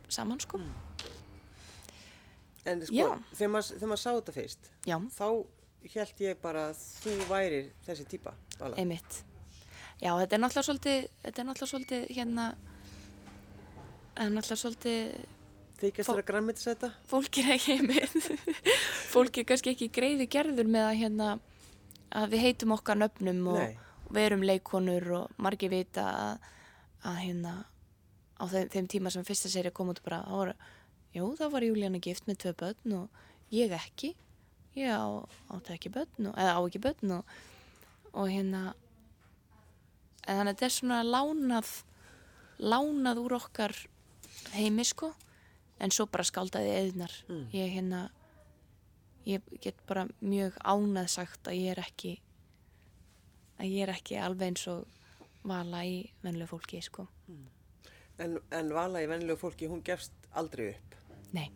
saman 0.08 0.40
sko. 0.40 0.60
En 2.64 2.80
sko, 2.80 2.96
Já. 2.96 3.10
þegar 3.36 3.50
maður, 3.52 3.86
maður 3.90 4.00
sá 4.00 4.10
þetta 4.16 4.32
fyrst, 4.38 4.70
Já, 4.88 4.96
þá 5.12 5.26
held 5.92 6.20
ég 6.24 6.38
bara 6.40 6.62
að 6.70 6.78
þú 7.04 7.16
værir 7.28 7.66
þessi 7.84 8.06
típa, 8.08 8.32
einmitt. 8.72 9.18
Já, 10.00 10.14
þetta 10.16 10.36
er 10.38 10.40
náttúrulega 10.40 10.64
svolítið, 10.70 11.04
þetta 11.26 11.42
er 11.42 11.46
náttúrulega 11.50 11.72
svolítið 11.74 12.06
hérna, 12.16 12.46
er 14.16 14.30
náttúrulega 14.34 14.60
svolítið 14.62 15.14
Þykjast 15.80 16.06
Fó- 16.06 16.14
þér 16.14 16.22
að 16.22 16.28
græmmitis 16.30 16.66
þetta? 16.68 16.88
fólk 17.10 17.38
er 17.42 17.48
ekki 17.56 17.74
með 17.82 18.12
fólk 19.14 19.38
er 19.42 19.46
kannski 19.48 19.72
ekki 19.74 19.88
greiði 19.96 20.28
gerður 20.30 20.68
með 20.70 20.86
að 20.90 20.98
hérna 21.02 21.28
að 22.14 22.28
við 22.36 22.44
heitum 22.46 22.74
okkar 22.76 23.00
nöfnum 23.00 23.40
og 23.50 23.58
Nei. 23.58 23.74
við 24.14 24.26
erum 24.28 24.44
leikonur 24.46 25.08
og 25.18 25.40
margir 25.42 25.72
vita 25.72 26.04
að, 26.14 26.50
að 27.10 27.18
hérna 27.24 27.54
á 28.38 28.44
þeim, 28.50 28.68
þeim 28.70 28.88
tíma 28.94 29.10
sem 29.14 29.26
fyrsta 29.26 29.50
seri 29.50 29.72
kom 29.74 29.90
út 29.90 30.00
bara, 30.06 30.20
þá 30.28 30.34
var, 30.38 30.52
jú, 31.16 31.26
þá 31.38 31.44
var 31.56 31.66
Júlíana 31.66 32.00
gift 32.02 32.28
með 32.30 32.38
tvö 32.44 32.52
börn 32.62 32.94
og 33.00 33.24
ég 33.54 33.74
ekki 33.74 34.12
ég 34.78 34.90
á, 34.94 35.06
átti 35.54 35.74
ekki 35.74 35.90
börn 35.94 36.30
og, 36.30 36.38
eða 36.38 36.54
á 36.54 36.60
ekki 36.66 36.80
börn 36.86 37.16
og, 37.18 37.34
og 38.14 38.30
hérna 38.30 38.62
en 40.24 40.38
þannig 40.38 40.54
að 40.54 40.54
þetta 40.54 40.68
er 40.70 40.76
svona 40.78 41.02
lánað 41.06 41.74
lánað 42.62 43.20
úr 43.24 43.36
okkar 43.40 43.74
heimi 44.54 44.84
sko. 44.84 45.12
En 45.82 45.90
svo 45.90 46.06
bara 46.06 46.24
skáldaði 46.24 46.70
eðnar 46.80 47.12
Mm. 47.28 47.46
ég 47.52 47.72
hérna 47.74 48.10
ég 49.26 49.42
get 49.60 49.74
bara 49.88 50.06
mjög 50.22 50.52
ánað 50.64 51.08
sagt 51.08 51.48
að 51.48 51.56
ég 51.58 51.70
er 51.72 51.80
ekki 51.82 52.18
að 53.58 53.66
ég 53.72 53.82
er 53.88 53.92
ekki 53.94 54.18
alveg 54.20 54.48
eins 54.50 54.66
og 54.68 54.86
vala 55.44 55.82
í 55.84 56.10
venlega 56.22 56.46
fólki 56.50 56.80
sko. 56.82 57.06
En, 58.18 58.38
en 58.52 58.68
Vala 58.74 59.00
í 59.02 59.08
vennlegu 59.10 59.36
fólki, 59.40 59.66
hún 59.66 59.82
gefst 59.82 60.12
aldrei 60.34 60.68
upp. 60.74 60.94
nei. 61.32 61.50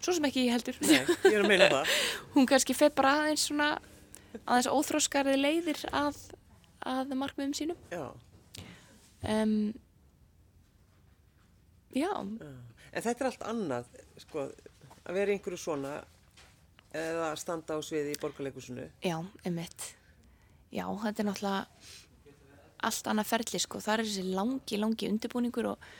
Svo 0.00 0.14
sem 0.16 0.24
ekki 0.24 0.46
ég 0.46 0.54
heldur. 0.54 0.76
Nei, 0.80 1.02
ég 1.28 1.34
er 1.36 1.42
að 1.42 1.48
meina 1.50 1.66
það. 1.68 1.90
hún 2.34 2.46
kannski 2.48 2.72
fer 2.74 2.88
bara 2.96 3.10
aðeins 3.20 3.42
svona 3.50 3.66
aðeins 4.46 4.70
óþróskarði 4.72 5.34
leiðir 5.36 5.82
að, 5.92 6.16
að 6.88 7.12
markmiðum 7.20 7.52
sínum. 7.58 7.76
Já, 7.92 8.06
um, 9.28 9.74
já. 11.96 12.12
En 12.20 13.02
þetta 13.04 13.24
er 13.24 13.28
allt 13.30 13.46
annað, 13.46 13.90
sko, 14.24 14.48
að 15.04 15.18
vera 15.18 15.34
einhverju 15.34 15.60
svona 15.60 15.94
eða 16.90 17.30
að 17.30 17.40
standa 17.42 17.78
á 17.78 17.80
sviði 17.86 18.14
í 18.16 18.20
borgarleikusinu. 18.20 18.88
já, 19.02 19.16
emitt 19.46 19.94
já, 20.74 20.84
þetta 21.02 21.22
er 21.22 21.28
náttúrulega 21.28 21.66
allt 22.80 23.10
annað 23.12 23.28
ferli 23.30 23.60
sko, 23.60 23.80
það 23.80 23.94
er 23.94 24.04
þessi 24.08 24.24
langi, 24.34 24.78
langi 24.80 25.10
undirbúningur 25.10 25.68
og, 25.74 25.90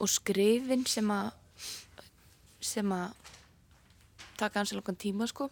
og 0.00 0.10
skrifin 0.10 0.86
sem 0.88 1.10
að 1.12 1.30
sem 2.64 2.90
að 2.92 3.12
taka 4.38 4.60
hans 4.60 4.72
langan 4.74 4.98
tíma 4.98 5.28
sko 5.30 5.50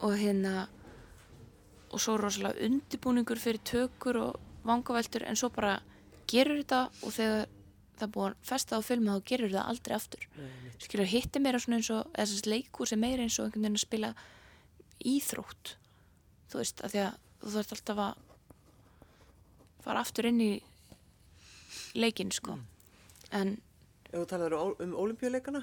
og 0.00 0.12
hérna 0.18 0.68
og 1.90 1.98
svo 1.98 2.16
rosalega 2.20 2.66
undibúningur 2.66 3.40
fyrir 3.42 3.62
tökur 3.66 4.20
og 4.20 4.38
vangaveltur 4.66 5.24
en 5.26 5.38
svo 5.38 5.50
bara 5.54 5.80
gerur 6.30 6.60
þetta 6.60 6.82
og 7.02 7.14
þegar 7.16 7.48
það 8.00 8.06
er 8.08 8.12
búin 8.16 8.36
festa 8.50 8.78
á 8.78 8.80
filma 8.84 9.14
þá 9.18 9.26
gerur 9.30 9.52
það 9.54 9.68
aldrei 9.74 9.94
aftur. 9.96 10.26
Skilur 10.80 11.08
hitti 11.12 11.42
meira 11.44 11.60
svona 11.62 11.78
eins 11.80 11.90
og 11.94 12.10
þessast 12.16 12.48
leikur 12.50 12.88
sem 12.90 13.00
meira 13.02 13.22
eins 13.26 13.36
og 13.38 13.46
einhvern 13.50 13.66
veginn 13.68 13.78
að 13.80 13.84
spila 13.84 14.12
íþrótt. 15.14 15.74
Þú 16.50 16.60
veist, 16.62 16.82
að 16.84 16.94
því 16.96 17.02
að 17.04 17.18
þú 17.40 17.52
þarfst 17.56 17.74
alltaf 17.76 18.02
að 18.06 18.14
fara 19.84 20.02
aftur 20.04 20.28
inn 20.28 20.40
í 20.44 20.50
leikin 21.96 22.32
sko. 22.34 22.58
En 23.32 23.58
Ef 24.10 24.16
þú 24.18 24.24
talar 24.32 24.56
um 24.58 24.96
olimpíuleikana? 24.98 25.62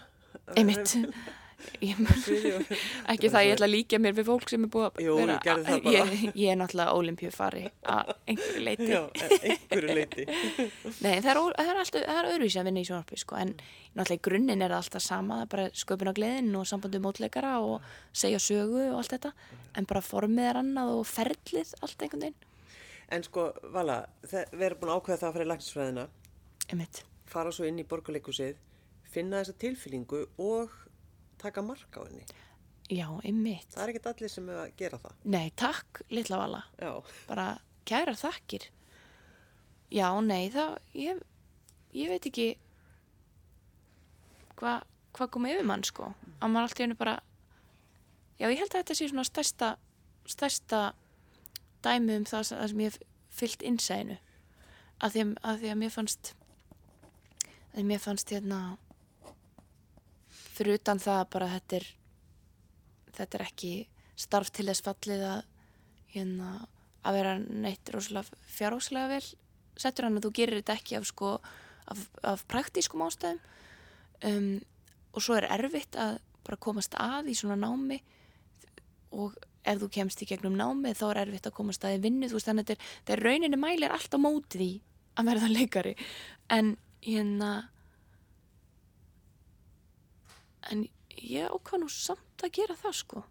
einmitt. 0.55 0.93
ég, 0.95 1.17
ekki 3.11 3.29
það 3.33 3.45
ég 3.47 3.53
ætla 3.55 3.67
að 3.67 3.73
líka 3.73 3.99
mér 4.01 4.13
við 4.17 4.27
fólk 4.29 4.51
sem 4.51 4.65
er 4.65 4.71
búið 4.73 4.85
að 4.87 4.93
vera 5.17 5.37
ég 5.81 5.87
ég, 5.93 6.11
ég 6.37 6.51
er 6.53 6.59
náttúrulega 6.59 6.95
olimpíufari 6.97 7.63
að 7.81 8.11
einhverju 8.29 8.63
leiti 8.63 8.89
Já, 8.91 8.99
einhverju 9.17 9.95
leiti. 9.97 10.25
Nei, 11.01 11.17
það 11.25 11.31
er, 11.33 11.39
er, 11.63 11.81
er 12.13 12.29
öðruvísi 12.31 12.61
að 12.61 12.69
vinna 12.69 12.83
í 12.83 12.87
sjónarpi 12.89 13.19
sko, 13.21 13.39
en 13.41 13.55
náttúrulega 13.97 14.19
í 14.19 14.23
grunninn 14.29 14.65
er 14.67 14.75
alltaf 14.77 15.03
sama, 15.05 15.41
það 15.41 15.45
er 15.47 15.51
bara 15.55 15.67
sköpun 15.81 16.11
á 16.13 16.17
gleðin 16.19 16.59
og 16.59 16.69
sambandi 16.69 17.01
mótleikara 17.03 17.55
og 17.65 17.89
segja 18.13 18.41
sögu 18.43 18.83
og 18.91 18.99
allt 19.01 19.17
þetta, 19.17 19.33
en 19.77 19.89
bara 19.89 20.05
formið 20.05 20.51
er 20.51 20.61
annað 20.61 20.93
og 20.99 21.09
ferlið 21.09 21.73
allt 21.81 22.05
einhvern 22.05 22.27
veginn. 22.27 22.39
En 23.17 23.23
sko, 23.23 23.49
Vala, 23.73 24.01
við 24.27 24.65
erum 24.67 24.81
búin 24.81 24.91
að 24.91 25.01
ákveða 25.01 25.21
það 25.21 25.29
að 25.29 25.37
fara 25.37 26.05
í 26.05 26.07
Einmitt. 26.67 27.05
fara 27.27 27.51
svo 27.55 27.63
inn 27.63 27.79
í 27.79 27.85
borgarleikusið, 27.87 28.57
finna 29.07 29.39
þessa 29.39 29.53
tilfýlingu 29.61 30.25
og 30.43 30.73
taka 31.41 31.63
mark 31.65 31.97
á 31.97 32.01
henni. 32.05 32.25
Já, 32.87 33.07
einmitt. 33.27 33.67
Það 33.73 33.83
er 33.83 33.91
ekkert 33.93 34.09
allir 34.13 34.31
sem 34.31 34.49
er 34.49 34.59
að 34.61 34.75
gera 34.79 34.99
það. 35.03 35.15
Nei, 35.33 35.47
takk, 35.59 36.01
litla 36.13 36.37
vala. 36.39 36.61
Já, 36.79 36.91
Bara 37.27 37.47
kæra 37.87 38.13
þakkir. 38.15 38.69
Já, 39.91 40.07
nei, 40.23 40.47
það, 40.51 40.77
ég, 40.95 41.19
ég 41.95 42.11
veit 42.11 42.29
ekki 42.29 42.47
hvað 44.59 44.85
hva 45.17 45.27
kom 45.33 45.47
yfir 45.49 45.65
mann, 45.65 45.83
sko. 45.87 46.11
Að 46.37 46.51
maður 46.53 46.67
allt 46.67 46.79
í 46.79 46.83
hennu 46.85 46.97
bara, 46.99 47.17
já, 48.37 48.47
ég 48.51 48.59
held 48.59 48.69
að 48.69 48.79
þetta 48.81 48.97
sé 48.99 49.07
svona 49.09 49.25
stærsta, 49.25 49.69
stærsta 50.29 50.81
dæmi 51.85 52.19
um 52.19 52.27
það, 52.29 52.51
það 52.51 52.67
sem 52.71 52.83
ég 52.85 52.99
fyllt 53.37 53.65
innsæðinu. 53.65 54.17
Að 55.01 55.15
því 55.15 55.23
að, 55.23 55.31
að 55.49 55.63
því 55.63 55.71
að 55.71 55.79
mér 55.81 55.93
fannst, 55.93 56.31
að 57.73 57.89
mér 57.89 58.03
fannst 58.03 58.33
hérna, 58.33 58.61
fyrir 60.57 60.79
utan 60.79 61.01
það 61.01 61.21
að 61.21 61.29
bara 61.35 61.51
þetta 61.55 61.79
er, 61.79 61.87
þetta 63.19 63.37
er 63.37 63.45
ekki 63.47 63.73
starf 64.17 64.51
til 64.53 64.67
þess 64.69 64.85
fallið 64.85 65.25
að 65.31 65.41
hérna 66.15 66.53
að 67.07 67.19
vera 67.19 67.35
neitt 67.39 67.91
fjárháslega 67.91 69.11
vel 69.11 69.25
settur 69.77 70.07
hann 70.07 70.17
að 70.17 70.27
þú 70.27 70.33
gerir 70.39 70.59
þetta 70.61 70.77
ekki 70.79 70.97
af 70.97 71.07
sko 71.07 71.33
af, 71.87 72.01
af 72.25 72.43
praktískum 72.49 73.03
ástæðum. 73.05 73.39
Um, 74.25 74.55
og 75.13 75.23
svo 75.23 75.37
er 75.37 75.47
erfitt 75.53 75.95
að 75.99 76.17
bara 76.45 76.59
komast 76.61 76.95
að 76.97 77.29
í 77.31 77.35
svona 77.37 77.57
námi 77.59 77.99
og 79.17 79.35
ef 79.67 79.79
þú 79.81 79.89
kemst 79.93 80.21
í 80.23 80.27
gegnum 80.29 80.57
námi 80.57 80.93
þá 80.97 81.05
er 81.09 81.21
erfitt 81.25 81.49
að 81.49 81.57
komast 81.59 81.85
að 81.85 81.97
í 81.97 82.03
vinnu 82.07 82.29
þú 82.29 82.37
veist 82.37 82.49
þannig 82.49 82.65
að 82.65 82.71
þetta 82.71 82.77
er, 82.77 82.91
þetta 82.97 83.15
er 83.15 83.23
rauninni 83.27 83.59
mælir 83.61 83.93
alltaf 83.93 84.23
mótið 84.23 84.65
í 84.65 84.71
að 85.17 85.31
verða 85.31 85.51
leikari. 85.53 85.93
En 86.53 86.75
hérna 87.05 87.51
en 90.71 90.85
ég 91.17 91.49
ákvað 91.49 91.83
nú 91.83 91.89
samt 91.91 92.45
að 92.45 92.53
gera 92.59 92.77
það 92.77 92.95
sko. 92.99 93.23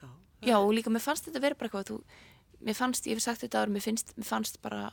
Já. 0.00 0.08
Já, 0.50 0.56
og 0.58 0.74
líka 0.76 0.92
mér 0.92 1.04
fannst 1.04 1.28
þetta 1.28 1.42
vera 1.44 1.58
bara 1.58 1.70
eitthvað 1.70 1.90
þú, 1.92 1.98
mér 2.64 2.78
fannst, 2.78 3.08
ég 3.08 3.18
hef 3.18 3.24
sagt 3.24 3.44
þetta 3.44 3.62
áður 3.62 3.74
mér, 3.76 4.04
mér 4.18 4.28
fannst 4.28 4.60
bara 4.64 4.84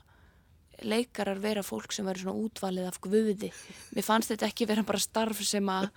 leikarar 0.81 1.41
vera 1.41 1.63
fólk 1.65 1.93
sem 1.93 2.07
verður 2.07 2.27
svona 2.27 2.45
útvalið 2.47 2.87
af 2.89 3.01
guði. 3.03 3.51
Mér 3.95 4.07
fannst 4.07 4.31
þetta 4.33 4.49
ekki 4.49 4.67
vera 4.69 4.85
bara 4.87 5.01
starf 5.01 5.43
sem 5.45 5.67
að 5.69 5.91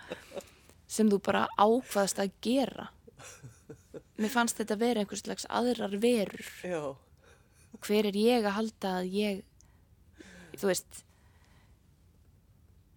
sem 0.90 1.08
þú 1.08 1.20
bara 1.24 1.46
ákvaðast 1.56 2.20
að 2.20 2.34
gera. 2.44 2.90
Mér 4.20 4.30
fannst 4.30 4.60
þetta 4.60 4.76
vera 4.78 5.02
einhvers 5.02 5.24
slags 5.24 5.48
aðrar 5.48 5.96
verur. 6.02 6.50
Já, 6.62 6.82
og 7.74 7.88
hver 7.88 8.10
er 8.10 8.18
ég 8.18 8.44
að 8.44 8.56
halda 8.58 8.92
að 9.00 9.16
ég 9.16 9.42
þú 10.60 10.70
veist 10.70 11.02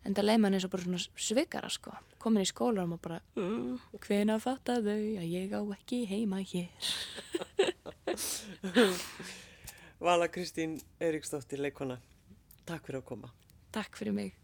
en 0.07 0.15
það 0.15 0.27
leið 0.29 0.39
mann 0.43 0.55
eins 0.57 0.65
og 0.67 0.71
bara 0.73 0.85
svona 0.87 1.01
svikara 1.27 1.69
sko 1.73 1.91
komin 2.23 2.45
í 2.45 2.49
skóla 2.49 2.81
og 2.87 3.01
bara 3.03 3.19
uh, 3.39 3.73
hvena 4.07 4.35
fatta 4.43 4.73
þau 4.83 4.95
að 4.95 5.27
ég 5.27 5.47
á 5.51 5.61
ekki 5.77 5.97
heima 6.09 6.37
hér 6.41 6.69
Vala 9.97 10.27
Kristín 10.29 10.75
Eiríksdóttir, 11.01 11.57
leikona. 11.57 11.97
Takk 12.69 12.85
fyrir 12.85 13.01
að 13.01 13.07
koma. 13.09 13.31
takk 13.73 13.97
fyrir 13.97 14.13
mig 14.13 14.35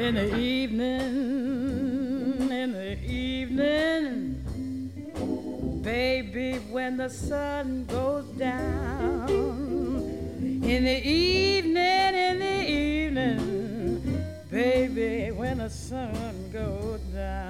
In 0.00 0.14
the 0.14 0.34
evening, 0.34 1.00
in 2.50 2.72
the 2.72 2.98
evening, 3.04 4.42
baby, 5.82 6.54
when 6.70 6.96
the 6.96 7.10
sun 7.10 7.84
goes 7.84 8.24
down. 8.30 9.28
In 10.40 10.84
the 10.84 11.06
evening, 11.06 12.14
in 12.14 12.38
the 12.38 12.70
evening, 12.70 14.24
baby, 14.50 15.32
when 15.32 15.58
the 15.58 15.68
sun 15.68 16.50
goes 16.50 17.00
down. 17.12 17.49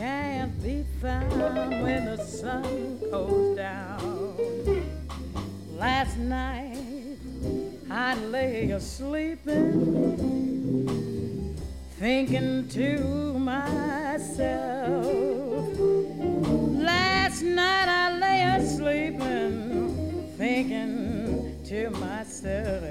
Can't 0.00 0.62
be 0.62 0.82
found 1.02 1.82
when 1.82 2.06
the 2.06 2.16
sun 2.16 2.98
goes 3.10 3.54
down. 3.54 4.34
Last 5.76 6.16
night 6.16 7.18
I 7.90 8.14
lay 8.14 8.70
a 8.70 8.80
sleeping, 8.80 9.60
thinking 11.98 12.66
to 12.68 13.38
myself. 13.38 15.04
Last 16.90 17.42
night 17.42 17.88
I 17.88 18.18
lay 18.24 18.42
a 18.56 18.66
sleeping, 18.66 20.32
thinking 20.38 21.60
to 21.66 21.90
myself. 21.90 22.82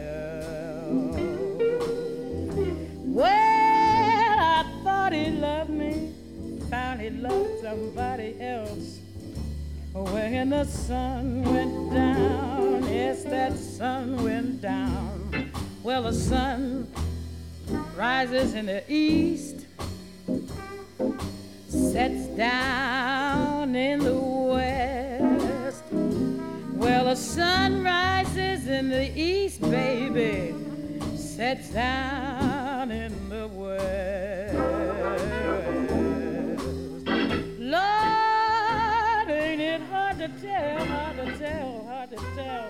Well, 3.03 4.39
I 4.39 4.64
thought 4.84 5.12
he 5.12 5.32
loved 5.32 5.59
loved 7.10 7.62
somebody 7.62 8.36
else. 8.39 8.99
When 9.93 10.49
the 10.51 10.66
sun 10.66 11.43
went 11.43 11.93
down, 11.93 12.84
yes, 12.84 13.24
that 13.24 13.57
sun 13.57 14.24
went 14.24 14.62
down. 14.62 15.51
Well, 15.84 16.03
the 16.03 16.14
sun 16.14 16.88
rises 17.97 18.53
in 18.53 18.68
the 18.68 18.84
east, 18.91 19.66
sets 21.68 22.28
down 22.38 23.76
in 23.76 23.99
the 23.99 24.16
west. 24.16 25.84
Well, 26.74 27.05
the 27.05 27.16
sun 27.16 27.84
rises 27.84 28.68
in 28.68 28.89
the 28.89 29.12
east, 29.20 29.62
baby, 29.62 30.53
sets 31.16 31.70
down 31.70 32.91
in 32.91 33.30
the 33.30 33.47
west. 33.47 34.49
hard 40.20 40.41
to 40.41 40.47
tell, 40.47 40.86
hard 40.86 41.15
to 41.17 41.38
tell, 41.38 41.86
hard 41.88 42.09
to 42.09 42.17
tell 42.36 42.63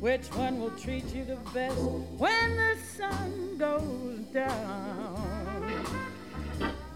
which 0.00 0.26
one 0.34 0.58
will 0.60 0.70
treat 0.70 1.04
you 1.14 1.24
the 1.24 1.36
best 1.54 1.78
when 1.78 2.56
the 2.56 2.76
sun 2.96 3.56
goes 3.56 4.18
down. 4.32 5.86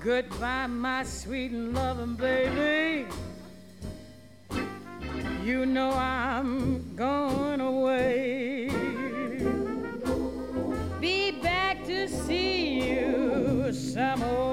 Goodbye, 0.00 0.66
my 0.66 1.04
sweet 1.04 1.52
and 1.52 1.72
loving 1.72 2.16
baby. 2.16 3.06
You 5.44 5.66
know 5.66 5.92
I'm 5.92 6.96
going 6.96 7.60
away. 7.60 8.68
Be 11.00 11.30
back 11.30 11.84
to 11.84 12.08
see 12.08 12.90
you 12.90 13.72
some 13.72 14.22
old. 14.24 14.51